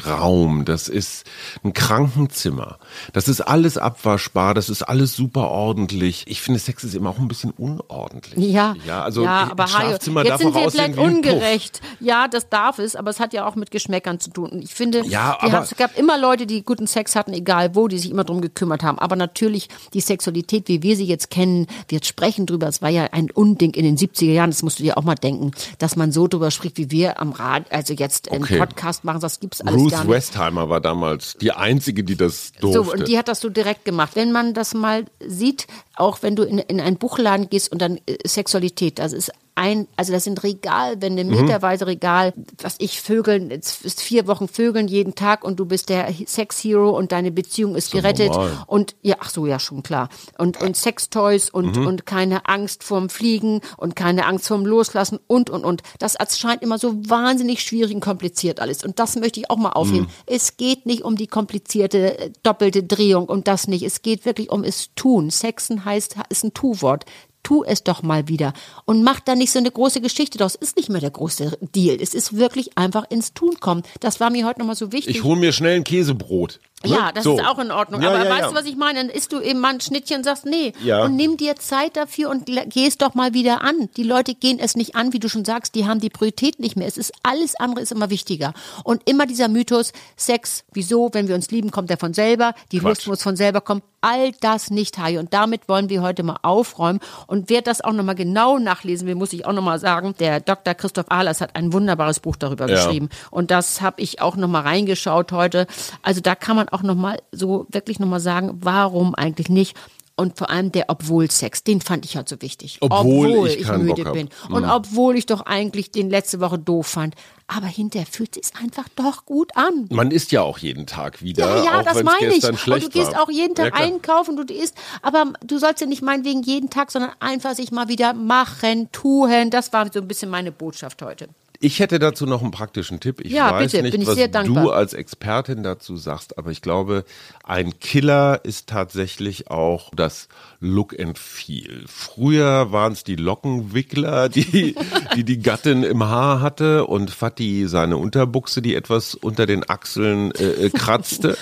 Klinikraum, 0.00 0.64
das 0.64 0.88
ist 0.88 1.24
ein 1.64 1.72
Krankenzimmer. 1.72 2.78
Das 3.12 3.28
ist 3.28 3.40
alles 3.40 3.78
abwaschbar, 3.78 4.54
das 4.54 4.68
ist 4.68 4.82
alles 4.82 5.14
super 5.16 5.48
ordentlich. 5.48 6.24
Ich 6.28 6.40
finde, 6.40 6.60
Sex 6.60 6.84
ist 6.84 6.94
immer 6.94 7.10
auch 7.10 7.18
ein 7.18 7.28
bisschen 7.28 7.50
unordentlich. 7.52 8.52
Ja, 8.52 8.74
ja 8.86 9.02
also 9.02 9.24
ja, 9.24 9.48
aber 9.50 9.64
Hajo, 9.64 9.90
jetzt 9.90 10.06
darf 10.06 10.40
sind 10.40 10.54
wir 10.54 10.70
vielleicht 10.70 10.98
ungerecht. 10.98 11.80
Ja, 12.00 12.28
das 12.28 12.48
darf 12.48 12.78
es, 12.78 12.96
aber 12.96 13.10
es 13.10 13.20
hat 13.20 13.32
ja 13.32 13.46
auch 13.46 13.56
mit 13.56 13.70
Geschmäckern 13.70 14.20
zu 14.20 14.30
tun. 14.30 14.50
Und 14.50 14.62
Ich 14.62 14.74
finde, 14.74 15.04
Ja, 15.06 15.36
aber- 15.40 15.52
haben, 15.52 15.62
es 15.64 15.76
gab 15.76 15.96
immer 15.96 16.18
Leute, 16.18 16.46
die 16.46 16.62
guten 16.62 16.86
Sex 16.86 17.16
hatten, 17.16 17.32
egal 17.32 17.74
wo, 17.74 17.88
die 17.88 17.98
sich 17.98 18.10
immer 18.10 18.24
drum 18.24 18.40
gekümmert 18.40 18.82
haben. 18.82 18.98
Aber 18.98 19.16
natürlich 19.16 19.68
die 19.94 20.00
Sexualität, 20.00 20.68
wie 20.68 20.82
wir 20.82 20.96
sie 20.96 21.06
jetzt 21.06 21.30
kennen, 21.30 21.66
wir 21.88 22.00
sprechen 22.02 22.46
drüber. 22.46 22.68
Es 22.68 22.82
war 22.82 22.90
ja 22.90 23.04
ein 23.12 23.30
Unding 23.30 23.74
in 23.74 23.84
den 23.84 23.96
70er 23.96 24.32
Jahren. 24.32 24.50
Das 24.50 24.62
musst 24.62 24.78
du 24.78 24.82
dir 24.82 24.98
auch 24.98 25.02
mal 25.04 25.14
denken, 25.14 25.52
dass 25.78 25.96
man 25.96 26.12
so 26.12 26.28
drüber 26.28 26.50
spricht, 26.50 26.76
wie 26.78 26.90
wir 26.90 27.20
am 27.20 27.32
Rad, 27.32 27.70
also 27.72 27.94
jetzt 27.94 28.28
im 28.28 28.42
Okay. 28.42 28.58
Podcast 28.58 29.04
machen. 29.04 29.20
Das 29.20 29.40
gibt's 29.40 29.60
alles 29.60 29.80
Ruth 29.80 29.85
nicht. 29.92 30.08
Westheimer 30.08 30.68
war 30.68 30.80
damals 30.80 31.36
die 31.40 31.52
einzige, 31.52 32.04
die 32.04 32.16
das 32.16 32.52
durfte. 32.60 32.84
So, 32.84 32.92
und 32.92 33.08
die 33.08 33.18
hat 33.18 33.28
das 33.28 33.40
so 33.40 33.48
direkt 33.48 33.84
gemacht. 33.84 34.12
Wenn 34.14 34.32
man 34.32 34.54
das 34.54 34.74
mal 34.74 35.06
sieht, 35.20 35.66
auch 35.94 36.22
wenn 36.22 36.36
du 36.36 36.42
in, 36.42 36.58
in 36.58 36.80
einen 36.80 36.96
Buchladen 36.96 37.48
gehst 37.48 37.72
und 37.72 37.80
dann 37.80 37.98
äh, 38.06 38.16
Sexualität, 38.26 38.98
das 38.98 39.12
ist 39.12 39.32
ein, 39.56 39.88
also 39.96 40.12
das 40.12 40.24
sind 40.24 40.42
Regalwände, 40.44 41.24
Mhm. 41.24 41.30
meterweise 41.42 41.86
Regal, 41.86 42.32
was 42.62 42.76
ich 42.78 43.00
Vögeln, 43.00 43.50
jetzt 43.50 43.84
ist 43.84 44.00
vier 44.02 44.26
Wochen 44.28 44.46
Vögeln 44.48 44.86
jeden 44.86 45.14
Tag 45.14 45.44
und 45.44 45.58
du 45.58 45.64
bist 45.66 45.88
der 45.88 46.12
Sex-Hero 46.26 46.90
und 46.90 47.10
deine 47.10 47.32
Beziehung 47.32 47.74
ist 47.74 47.90
gerettet. 47.90 48.28
normal. 48.32 48.64
Und 48.66 48.94
ja, 49.02 49.16
ach 49.18 49.30
so, 49.30 49.46
ja, 49.46 49.58
schon 49.58 49.82
klar. 49.82 50.08
Und, 50.38 50.60
und 50.62 50.76
Sextoys 50.76 51.50
und, 51.50 51.76
Mhm. 51.76 51.86
und 51.86 52.06
keine 52.06 52.46
Angst 52.48 52.84
vorm 52.84 53.08
Fliegen 53.08 53.60
und 53.76 53.96
keine 53.96 54.26
Angst 54.26 54.46
vorm 54.46 54.64
Loslassen 54.66 55.18
und, 55.26 55.50
und, 55.50 55.64
und. 55.64 55.82
Das 55.98 56.16
scheint 56.38 56.62
immer 56.62 56.78
so 56.78 56.94
wahnsinnig 57.08 57.62
schwierig 57.62 57.94
und 57.94 58.00
kompliziert 58.00 58.60
alles. 58.60 58.84
Und 58.84 58.98
das 58.98 59.16
möchte 59.16 59.40
ich 59.40 59.50
auch 59.50 59.56
mal 59.56 59.70
aufheben. 59.72 60.02
Mhm. 60.06 60.10
Es 60.26 60.56
geht 60.58 60.86
nicht 60.86 61.02
um 61.02 61.16
die 61.16 61.26
komplizierte 61.26 62.18
äh, 62.18 62.30
doppelte 62.42 62.82
Drehung 62.82 63.26
und 63.26 63.48
das 63.48 63.68
nicht. 63.68 63.82
Es 63.84 64.02
geht 64.02 64.24
wirklich 64.26 64.50
um 64.50 64.64
es 64.64 64.90
tun. 64.94 65.30
Sexen 65.30 65.84
heißt, 65.84 66.16
ist 66.28 66.44
ein 66.44 66.52
Tu-Wort. 66.54 67.04
Tu 67.46 67.62
es 67.62 67.84
doch 67.84 68.02
mal 68.02 68.26
wieder 68.26 68.54
und 68.86 69.04
mach 69.04 69.20
da 69.20 69.36
nicht 69.36 69.52
so 69.52 69.60
eine 69.60 69.70
große 69.70 70.00
Geschichte 70.00 70.36
draus. 70.36 70.56
Ist 70.56 70.76
nicht 70.76 70.88
mehr 70.88 71.00
der 71.00 71.12
große 71.12 71.56
Deal. 71.60 71.96
Es 72.02 72.12
ist 72.12 72.36
wirklich 72.36 72.76
einfach 72.76 73.08
ins 73.08 73.34
Tun 73.34 73.60
kommen. 73.60 73.84
Das 74.00 74.18
war 74.18 74.30
mir 74.30 74.44
heute 74.44 74.58
nochmal 74.58 74.74
so 74.74 74.90
wichtig. 74.90 75.14
ich 75.14 75.22
hole 75.22 75.38
mir 75.38 75.52
schnell 75.52 75.76
ein 75.76 75.84
Käsebrot. 75.84 76.58
Ne? 76.84 76.90
Ja, 76.90 77.10
das 77.10 77.24
So. 77.24 77.38
ist 77.38 77.44
auch 77.44 77.58
in 77.58 77.70
Ordnung. 77.70 78.02
Ja, 78.02 78.10
Aber 78.10 78.24
ja, 78.24 78.30
weißt 78.30 78.40
ja. 78.42 78.48
du, 78.50 78.54
was 78.54 78.66
ich 78.66 78.76
meine? 78.76 78.98
Dann 79.00 79.08
isst 79.08 79.32
du 79.32 79.40
eben 79.40 79.60
mal 79.60 79.72
ein 79.74 79.80
Schnittchen 79.80 80.18
und 80.18 80.24
sagst, 80.24 80.44
nee. 80.44 80.72
Ja. 80.82 81.04
Und 81.04 81.16
nimm 81.16 81.36
dir 81.38 81.56
Zeit 81.56 81.96
dafür 81.96 82.28
und 82.28 82.46
geh 82.46 82.86
es 82.86 82.98
doch 82.98 83.14
mal 83.14 83.32
wieder 83.32 83.62
an. 83.62 83.88
Die 83.96 84.02
Leute 84.02 84.34
gehen 84.34 84.58
es 84.58 84.76
nicht 84.76 84.94
an, 84.94 85.12
wie 85.14 85.18
du 85.18 85.28
schon 85.30 85.44
sagst, 85.46 85.74
die 85.74 85.86
haben 85.86 86.00
die 86.00 86.10
Priorität 86.10 86.60
nicht 86.60 86.76
mehr. 86.76 86.86
Es 86.86 86.98
ist 86.98 87.12
alles 87.22 87.54
andere 87.56 87.80
ist 87.80 87.92
immer 87.92 88.10
wichtiger. 88.10 88.52
Und 88.84 89.02
immer 89.08 89.26
dieser 89.26 89.48
Mythos, 89.48 89.92
Sex, 90.16 90.64
wieso, 90.72 91.08
wenn 91.12 91.28
wir 91.28 91.34
uns 91.34 91.50
lieben, 91.50 91.70
kommt 91.70 91.90
er 91.90 91.96
von 91.96 92.12
selber, 92.12 92.52
die 92.72 92.78
Quatsch. 92.78 92.88
Lust 92.88 93.06
muss 93.08 93.22
von 93.22 93.36
selber 93.36 93.62
kommen. 93.62 93.82
All 94.02 94.32
das 94.40 94.70
nicht, 94.70 94.98
Hajo. 94.98 95.18
Und 95.18 95.34
damit 95.34 95.68
wollen 95.68 95.88
wir 95.88 96.02
heute 96.02 96.22
mal 96.22 96.36
aufräumen. 96.42 97.00
Und 97.26 97.48
wer 97.50 97.62
das 97.62 97.80
auch 97.80 97.92
nochmal 97.92 98.14
genau 98.14 98.58
nachlesen 98.58 99.08
will, 99.08 99.16
muss 99.16 99.32
ich 99.32 99.46
auch 99.46 99.52
nochmal 99.52 99.80
sagen, 99.80 100.14
der 100.20 100.38
Dr. 100.40 100.74
Christoph 100.74 101.06
Ahlers 101.10 101.40
hat 101.40 101.56
ein 101.56 101.72
wunderbares 101.72 102.20
Buch 102.20 102.36
darüber 102.36 102.66
geschrieben. 102.66 103.08
Und 103.32 103.50
das 103.50 103.80
habe 103.80 104.00
ich 104.02 104.20
auch 104.20 104.36
nochmal 104.36 104.62
reingeschaut 104.62 105.32
heute. 105.32 105.66
Also 106.02 106.20
da 106.20 106.36
kann 106.36 106.54
man 106.54 106.65
man 106.66 106.68
auch 106.68 106.82
nochmal 106.82 107.18
so 107.32 107.66
wirklich 107.70 107.98
nochmal 107.98 108.20
sagen, 108.20 108.58
warum 108.60 109.14
eigentlich 109.14 109.48
nicht? 109.48 109.76
Und 110.18 110.38
vor 110.38 110.48
allem 110.48 110.72
der 110.72 110.86
Obwohl-Sex, 110.88 111.62
den 111.62 111.82
fand 111.82 112.06
ich 112.06 112.16
halt 112.16 112.26
so 112.26 112.40
wichtig. 112.40 112.78
Obwohl 112.80 113.48
ich 113.48 113.64
keinen 113.64 113.84
müde 113.84 113.96
Bock 113.96 114.06
hab. 114.06 114.12
bin. 114.14 114.30
Und 114.48 114.64
obwohl 114.64 115.14
ich 115.14 115.26
doch 115.26 115.42
eigentlich 115.42 115.90
den 115.90 116.08
letzte 116.08 116.40
Woche 116.40 116.58
doof 116.58 116.86
fand. 116.86 117.14
Aber 117.48 117.66
hinterher 117.66 118.06
fühlt 118.10 118.34
es 118.38 118.54
einfach 118.54 118.88
doch 118.96 119.26
gut 119.26 119.54
an. 119.56 119.86
Man 119.90 120.10
isst 120.10 120.32
ja 120.32 120.40
auch 120.40 120.56
jeden 120.56 120.86
Tag 120.86 121.20
wieder, 121.22 121.56
Ja, 121.58 121.64
ja, 121.64 121.80
auch 121.80 121.84
das 121.84 122.02
meine 122.02 122.34
ich. 122.34 122.42
Und 122.44 122.66
du 122.66 122.88
gehst 122.88 123.12
war. 123.12 123.22
auch 123.24 123.30
jeden 123.30 123.54
Tag 123.54 123.74
Ja, 123.78 123.84
einkaufen, 123.84 124.36
du 124.36 124.42
isst, 124.52 124.74
aber 125.02 125.34
du 125.44 125.58
sollst 125.58 125.82
ja 125.82 125.86
nicht 125.86 126.00
meinetwegen 126.00 126.42
jeden 126.42 126.70
Tag, 126.70 126.90
sondern 126.90 127.12
einfach 127.20 127.54
sich 127.54 127.70
mal 127.70 127.88
wieder 127.88 128.14
machen, 128.14 128.90
tun. 128.92 129.50
Das 129.50 129.74
war 129.74 129.92
so 129.92 130.00
ein 130.00 130.08
bisschen 130.08 130.30
meine 130.30 130.50
Botschaft 130.50 131.02
heute. 131.02 131.28
Ich 131.60 131.80
hätte 131.80 131.98
dazu 131.98 132.26
noch 132.26 132.42
einen 132.42 132.50
praktischen 132.50 133.00
Tipp. 133.00 133.20
Ich 133.22 133.32
Ja, 133.32 133.52
weiß 133.52 133.72
bitte, 133.72 133.82
nicht, 133.82 133.92
bin 133.92 134.02
ich 134.02 134.08
was 134.08 134.14
sehr 134.14 134.28
dankbar. 134.28 134.64
du 134.64 134.70
als 134.70 134.92
Expertin 134.94 135.62
dazu 135.62 135.96
sagst, 135.96 136.38
aber 136.38 136.50
ich 136.50 136.62
glaube, 136.62 137.04
ein 137.44 137.78
Killer 137.80 138.40
ist 138.44 138.68
tatsächlich 138.68 139.50
auch 139.50 139.90
das 139.94 140.28
Look 140.60 140.98
and 140.98 141.18
Feel. 141.18 141.84
Früher 141.86 142.72
waren 142.72 142.92
es 142.92 143.04
die 143.04 143.16
Lockenwickler, 143.16 144.28
die, 144.28 144.74
die 145.16 145.24
die 145.24 145.38
Gattin 145.38 145.82
im 145.82 146.04
Haar 146.04 146.40
hatte 146.40 146.86
und 146.86 147.10
Fatih 147.10 147.66
seine 147.66 147.96
Unterbuchse, 147.96 148.62
die 148.62 148.74
etwas 148.74 149.14
unter 149.14 149.46
den 149.46 149.68
Achseln 149.68 150.32
äh, 150.32 150.66
äh, 150.66 150.70
kratzte. 150.70 151.36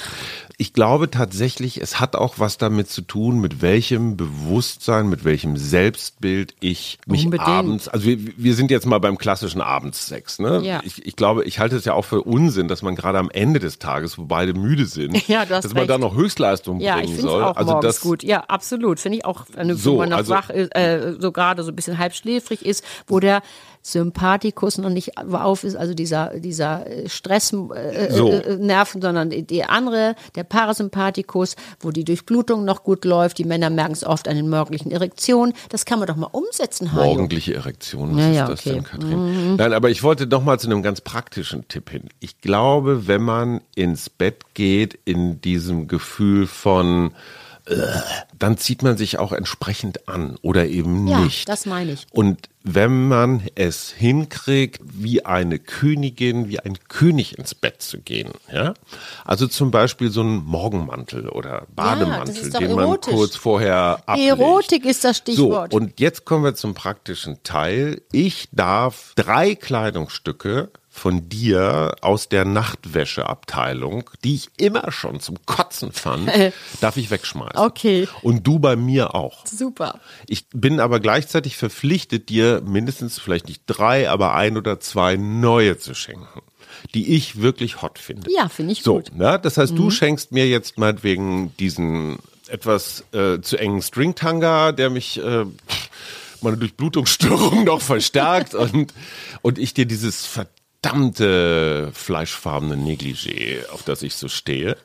Ich 0.56 0.72
glaube 0.72 1.10
tatsächlich, 1.10 1.80
es 1.82 1.98
hat 1.98 2.14
auch 2.14 2.34
was 2.38 2.58
damit 2.58 2.88
zu 2.88 3.02
tun, 3.02 3.40
mit 3.40 3.60
welchem 3.60 4.16
Bewusstsein, 4.16 5.08
mit 5.08 5.24
welchem 5.24 5.56
Selbstbild 5.56 6.54
ich 6.60 6.98
mich 7.06 7.24
Unbedingt. 7.24 7.48
abends, 7.48 7.88
also 7.88 8.06
wir, 8.06 8.18
wir 8.36 8.54
sind 8.54 8.70
jetzt 8.70 8.86
mal 8.86 8.98
beim 9.00 9.18
klassischen 9.18 9.60
Abendsex, 9.60 10.38
ne? 10.38 10.60
Ja. 10.62 10.80
Ich, 10.84 11.04
ich 11.04 11.16
glaube, 11.16 11.44
ich 11.44 11.58
halte 11.58 11.74
es 11.76 11.84
ja 11.84 11.94
auch 11.94 12.04
für 12.04 12.22
Unsinn, 12.22 12.68
dass 12.68 12.82
man 12.82 12.94
gerade 12.94 13.18
am 13.18 13.30
Ende 13.30 13.58
des 13.58 13.80
Tages, 13.80 14.16
wo 14.16 14.26
beide 14.26 14.54
müde 14.54 14.86
sind, 14.86 15.26
Ja, 15.28 15.44
dass 15.44 15.66
man 15.68 15.78
recht. 15.78 15.90
da 15.90 15.98
noch 15.98 16.14
Höchstleistung 16.14 16.78
Ja, 16.80 16.98
bringen 16.98 17.14
ich 17.14 17.20
soll. 17.20 17.42
auch 17.42 17.56
also 17.56 17.80
das, 17.80 18.00
gut. 18.00 18.22
Ja, 18.22 18.40
absolut. 18.46 19.00
Finde 19.00 19.18
ich 19.18 19.24
auch, 19.24 19.46
wenn 19.54 19.74
So, 19.76 19.96
man 19.98 20.10
noch 20.10 20.18
also- 20.18 20.34
wach 20.34 20.50
ist, 20.50 20.74
äh, 20.76 21.14
so 21.18 21.32
gerade 21.32 21.64
so 21.64 21.72
ein 21.72 21.76
bisschen 21.76 21.98
halb 21.98 22.14
schläfrig 22.14 22.64
ist, 22.64 22.84
wo 23.08 23.18
der 23.18 23.42
Sympathikus 23.86 24.78
noch 24.78 24.88
nicht 24.88 25.18
auf 25.18 25.62
ist, 25.62 25.76
also 25.76 25.92
dieser, 25.92 26.38
dieser 26.40 26.86
äh, 26.86 27.08
Stress, 27.08 27.52
äh, 27.52 28.10
So. 28.10 28.30
äh, 28.32 28.56
Nerven, 28.56 29.02
sondern 29.02 29.28
die- 29.28 29.64
andere, 29.64 30.14
der 30.34 30.44
Parasympathikus, 30.44 31.54
wo 31.80 31.90
die 31.90 32.04
Durchblutung 32.04 32.64
noch 32.64 32.82
gut 32.82 33.04
läuft. 33.04 33.36
Die 33.38 33.44
Männer 33.44 33.68
merken 33.68 33.92
es 33.92 34.02
oft 34.04 34.26
an 34.26 34.36
den 34.36 34.48
morgendlichen 34.48 34.90
Erektionen. 34.90 35.52
Das 35.68 35.84
kann 35.84 35.98
man 35.98 36.08
doch 36.08 36.16
mal 36.16 36.28
umsetzen, 36.32 36.92
Hajo. 36.92 37.04
Morgendliche 37.04 37.54
Erektion, 37.54 38.16
was 38.16 38.22
Ja, 38.22 38.30
ist 38.30 38.36
ja, 38.36 38.48
das 38.48 38.60
okay. 38.60 38.70
Mhm. 38.70 38.74
denn, 38.74 38.84
Katrin? 38.84 39.56
Nein, 39.56 39.72
aber 39.74 39.90
ich 39.90 40.02
wollte 40.02 40.26
noch 40.26 40.42
mal 40.42 40.58
zu 40.58 40.66
einem 40.66 40.82
ganz 40.82 41.02
praktischen 41.02 41.68
Tipp 41.68 41.90
hin. 41.90 42.04
Ich 42.20 42.40
glaube, 42.40 43.06
wenn 43.06 43.22
man 43.22 43.60
ins 43.74 44.08
Bett 44.08 44.54
geht 44.54 44.98
in 45.04 45.42
diesem 45.42 45.88
Gefühl 45.88 46.46
von 46.46 47.12
dann 48.38 48.58
zieht 48.58 48.82
man 48.82 48.96
sich 48.98 49.18
auch 49.18 49.32
entsprechend 49.32 50.06
an 50.08 50.36
oder 50.42 50.66
eben 50.66 51.06
Ja, 51.06 51.20
nicht. 51.20 51.48
das 51.48 51.64
meine 51.64 51.92
ich. 51.92 52.06
Und 52.12 52.48
wenn 52.62 53.08
man 53.08 53.42
es 53.54 53.90
hinkriegt, 53.90 54.80
wie 54.84 55.24
eine 55.24 55.58
Königin, 55.58 56.48
wie 56.48 56.60
ein 56.60 56.78
König 56.88 57.38
ins 57.38 57.54
Bett 57.54 57.80
zu 57.80 58.00
gehen, 58.00 58.32
ja, 58.52 58.74
also 59.24 59.46
zum 59.46 59.70
Beispiel 59.70 60.10
so 60.10 60.22
ein 60.22 60.36
Morgenmantel 60.44 61.28
oder 61.28 61.66
Bademantel, 61.74 62.50
doch 62.50 62.58
den 62.58 62.72
man 62.72 62.84
erotisch. 62.84 63.14
kurz 63.14 63.36
vorher 63.36 64.02
ablegt. 64.06 64.28
Erotik 64.28 64.84
ist 64.84 65.04
das 65.04 65.18
Stichwort. 65.18 65.72
So, 65.72 65.78
und 65.78 66.00
jetzt 66.00 66.24
kommen 66.26 66.44
wir 66.44 66.54
zum 66.54 66.74
praktischen 66.74 67.42
Teil. 67.44 68.02
Ich 68.12 68.48
darf 68.52 69.12
drei 69.16 69.54
Kleidungsstücke 69.54 70.70
von 70.94 71.28
dir 71.28 71.96
aus 72.02 72.28
der 72.28 72.44
Nachtwäscheabteilung, 72.44 74.10
die 74.22 74.36
ich 74.36 74.48
immer 74.56 74.92
schon 74.92 75.18
zum 75.18 75.44
Kotzen 75.44 75.90
fand, 75.90 76.30
darf 76.80 76.96
ich 76.96 77.10
wegschmeißen. 77.10 77.58
Okay. 77.58 78.08
Und 78.22 78.46
du 78.46 78.60
bei 78.60 78.76
mir 78.76 79.12
auch. 79.16 79.44
Super. 79.44 79.98
Ich 80.28 80.46
bin 80.50 80.78
aber 80.78 81.00
gleichzeitig 81.00 81.56
verpflichtet, 81.56 82.28
dir 82.28 82.62
mindestens 82.64 83.18
vielleicht 83.18 83.48
nicht 83.48 83.64
drei, 83.66 84.08
aber 84.08 84.34
ein 84.36 84.56
oder 84.56 84.78
zwei 84.78 85.16
neue 85.16 85.78
zu 85.78 85.94
schenken, 85.94 86.42
die 86.94 87.16
ich 87.16 87.42
wirklich 87.42 87.82
hot 87.82 87.98
finde. 87.98 88.30
Ja, 88.30 88.48
finde 88.48 88.72
ich 88.72 88.84
so, 88.84 88.94
gut. 88.94 89.10
Ja, 89.18 89.36
das 89.36 89.58
heißt, 89.58 89.76
du 89.76 89.90
schenkst 89.90 90.30
mir 90.30 90.48
jetzt 90.48 90.78
meinetwegen 90.78 91.52
diesen 91.58 92.20
etwas 92.46 93.04
äh, 93.12 93.40
zu 93.40 93.56
engen 93.56 93.82
Stringtanga, 93.82 94.70
der 94.70 94.90
mich 94.90 95.20
äh, 95.20 95.44
meine 96.44 96.56
Durchblutungsstörung 96.56 97.64
noch 97.64 97.80
verstärkt 97.80 98.54
und, 98.54 98.94
und 99.42 99.58
ich 99.58 99.74
dir 99.74 99.86
dieses 99.86 100.24
verdammte 100.88 101.90
fleischfarbene 101.92 102.76
Negligé, 102.76 103.66
auf 103.70 103.82
das 103.82 104.02
ich 104.02 104.14
so 104.16 104.28
stehe. 104.28 104.76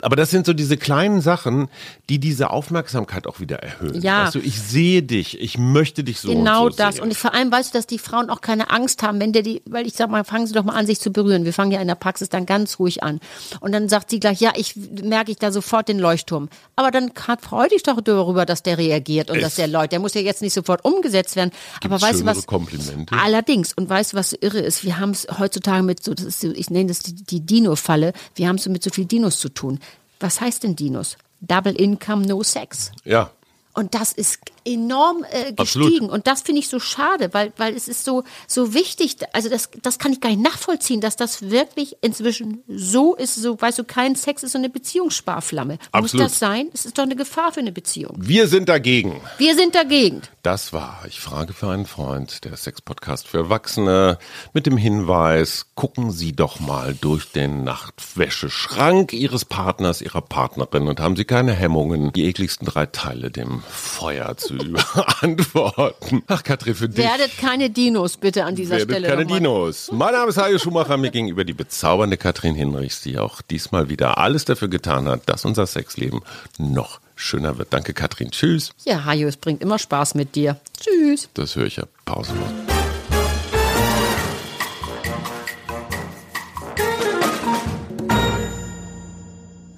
Aber 0.00 0.16
das 0.16 0.30
sind 0.30 0.46
so 0.46 0.52
diese 0.52 0.76
kleinen 0.76 1.20
Sachen, 1.20 1.68
die 2.08 2.18
diese 2.18 2.50
Aufmerksamkeit 2.50 3.26
auch 3.26 3.40
wieder 3.40 3.56
erhöhen. 3.62 4.00
Ja. 4.00 4.24
Weißt 4.26 4.36
du, 4.36 4.38
ich 4.40 4.60
sehe 4.60 5.02
dich, 5.02 5.40
ich 5.40 5.58
möchte 5.58 6.04
dich 6.04 6.20
so 6.20 6.28
Genau 6.32 6.66
und 6.66 6.72
so 6.72 6.78
das. 6.78 6.96
sehen. 6.96 7.04
Und 7.04 7.14
vor 7.16 7.34
allem 7.34 7.50
weißt 7.50 7.74
du, 7.74 7.78
dass 7.78 7.86
die 7.86 7.98
Frauen 7.98 8.30
auch 8.30 8.40
keine 8.40 8.70
Angst 8.70 9.02
haben, 9.02 9.20
wenn 9.20 9.32
der 9.32 9.42
die, 9.42 9.62
weil 9.66 9.86
ich 9.86 9.94
sag 9.94 10.10
mal, 10.10 10.24
fangen 10.24 10.46
sie 10.46 10.54
doch 10.54 10.64
mal 10.64 10.74
an, 10.74 10.86
sich 10.86 11.00
zu 11.00 11.10
berühren. 11.12 11.44
Wir 11.44 11.52
fangen 11.52 11.72
ja 11.72 11.80
in 11.80 11.88
der 11.88 11.94
Praxis 11.96 12.28
dann 12.28 12.46
ganz 12.46 12.78
ruhig 12.78 13.02
an. 13.02 13.20
Und 13.60 13.72
dann 13.72 13.88
sagt 13.88 14.10
sie 14.10 14.20
gleich, 14.20 14.40
ja, 14.40 14.52
ich 14.56 14.74
merke 14.76 15.30
ich 15.30 15.38
da 15.38 15.50
sofort 15.52 15.88
den 15.88 15.98
Leuchtturm. 15.98 16.48
Aber 16.76 16.90
dann 16.90 17.12
freu 17.40 17.68
dich 17.68 17.82
doch 17.82 18.00
darüber, 18.00 18.46
dass 18.46 18.62
der 18.62 18.78
reagiert 18.78 19.30
und 19.30 19.36
Es- 19.36 19.42
dass 19.42 19.54
der 19.56 19.68
Leut, 19.68 19.92
der 19.92 19.98
muss 19.98 20.14
ja 20.14 20.20
jetzt 20.20 20.42
nicht 20.42 20.54
sofort 20.54 20.84
umgesetzt 20.84 21.36
werden. 21.36 21.50
Aber 21.84 22.00
weißt 22.00 22.20
du 22.20 22.26
was? 22.26 22.46
Komplimente? 22.46 23.14
Allerdings. 23.18 23.72
Und 23.74 23.88
weißt 23.88 24.12
du, 24.12 24.16
was 24.16 24.32
irre 24.32 24.60
ist? 24.60 24.84
Wir 24.84 24.98
haben 24.98 25.10
es 25.10 25.26
heutzutage 25.42 25.82
mit 25.82 26.02
so, 26.02 26.12
ist 26.12 26.42
ich 26.44 26.70
nenne 26.70 26.86
das 26.86 27.00
die, 27.00 27.14
die 27.14 27.40
Dino-Falle. 27.40 28.12
Wir 28.34 28.48
haben 28.48 28.56
es 28.56 28.66
mit 28.68 28.82
so 28.82 28.90
viel 28.90 29.04
Dinos 29.04 29.38
zu 29.38 29.48
tun. 29.48 29.78
Was 30.20 30.40
heißt 30.40 30.62
denn 30.62 30.76
Dinos? 30.76 31.18
Double 31.40 31.74
Income, 31.74 32.26
no 32.26 32.42
Sex. 32.42 32.92
ja. 33.04 33.30
Und 33.74 33.94
das 33.94 34.12
ist 34.12 34.38
enorm 34.64 35.24
äh, 35.30 35.52
Absolut. 35.56 35.88
gestiegen. 35.88 36.10
Und 36.10 36.26
das 36.26 36.42
finde 36.42 36.60
ich 36.60 36.68
so 36.68 36.78
schade, 36.78 37.32
weil, 37.32 37.52
weil 37.56 37.74
es 37.74 37.88
ist 37.88 38.04
so, 38.04 38.22
so 38.46 38.74
wichtig. 38.74 39.16
Also 39.32 39.48
das, 39.48 39.70
das 39.80 39.98
kann 39.98 40.12
ich 40.12 40.20
gar 40.20 40.28
nicht 40.28 40.42
nachvollziehen, 40.42 41.00
dass 41.00 41.16
das 41.16 41.50
wirklich 41.50 41.96
inzwischen 42.02 42.62
so 42.68 43.14
ist. 43.14 43.34
So, 43.36 43.60
weißt 43.60 43.78
du, 43.78 43.84
kein 43.84 44.14
Sex 44.14 44.42
ist 44.42 44.52
so 44.52 44.58
eine 44.58 44.68
Beziehungssparflamme. 44.68 45.78
Absolut. 45.90 46.24
Muss 46.24 46.32
das 46.32 46.38
sein? 46.38 46.68
Es 46.74 46.84
ist 46.84 46.98
doch 46.98 47.04
eine 47.04 47.16
Gefahr 47.16 47.52
für 47.52 47.60
eine 47.60 47.72
Beziehung. 47.72 48.16
Wir 48.18 48.46
sind 48.46 48.68
dagegen. 48.68 49.20
Wir 49.38 49.54
sind 49.54 49.74
dagegen. 49.74 50.22
Das 50.42 50.72
war 50.72 51.02
Ich 51.06 51.20
frage 51.20 51.52
für 51.52 51.68
einen 51.68 51.86
Freund, 51.86 52.44
der 52.44 52.56
Sex-Podcast 52.56 53.28
für 53.28 53.38
Erwachsene, 53.38 54.18
mit 54.52 54.66
dem 54.66 54.76
Hinweis, 54.76 55.66
gucken 55.74 56.10
Sie 56.10 56.32
doch 56.32 56.60
mal 56.60 56.94
durch 57.00 57.30
den 57.32 57.64
Nachtwäscheschrank 57.64 59.12
Ihres 59.12 59.44
Partners, 59.44 60.02
Ihrer 60.02 60.20
Partnerin 60.20 60.88
und 60.88 61.00
haben 61.00 61.16
Sie 61.16 61.24
keine 61.24 61.52
Hemmungen, 61.52 62.12
die 62.12 62.24
ekligsten 62.24 62.66
drei 62.66 62.86
Teile 62.86 63.30
dem 63.30 63.61
Feuer 63.68 64.36
zu 64.36 64.54
überantworten. 65.22 66.22
Ach, 66.26 66.42
Katrin, 66.42 66.74
für 66.74 66.88
dich. 66.88 66.98
Werdet 67.04 67.36
keine 67.38 67.70
Dinos 67.70 68.16
bitte 68.16 68.44
an 68.44 68.54
dieser 68.54 68.72
Werdet 68.78 68.90
Stelle. 68.90 69.08
keine 69.08 69.22
nochmal. 69.22 69.38
Dinos. 69.40 69.90
Mein 69.92 70.12
Name 70.12 70.28
ist 70.30 70.36
Hajo 70.38 70.58
Schumacher, 70.58 70.96
mir 70.96 71.10
gegenüber 71.10 71.44
die 71.44 71.52
bezaubernde 71.54 72.16
Katrin 72.16 72.54
Hinrichs, 72.54 73.00
die 73.02 73.18
auch 73.18 73.42
diesmal 73.42 73.88
wieder 73.88 74.18
alles 74.18 74.44
dafür 74.44 74.68
getan 74.68 75.08
hat, 75.08 75.28
dass 75.28 75.44
unser 75.44 75.66
Sexleben 75.66 76.20
noch 76.58 77.00
schöner 77.14 77.58
wird. 77.58 77.72
Danke, 77.72 77.92
Katrin. 77.94 78.30
Tschüss. 78.30 78.70
Ja, 78.84 79.04
Hajo, 79.04 79.28
es 79.28 79.36
bringt 79.36 79.62
immer 79.62 79.78
Spaß 79.78 80.14
mit 80.14 80.34
dir. 80.34 80.58
Tschüss. 80.80 81.28
Das 81.34 81.56
höre 81.56 81.66
ich 81.66 81.76
ja 81.76 81.84
pausenlos. 82.04 82.48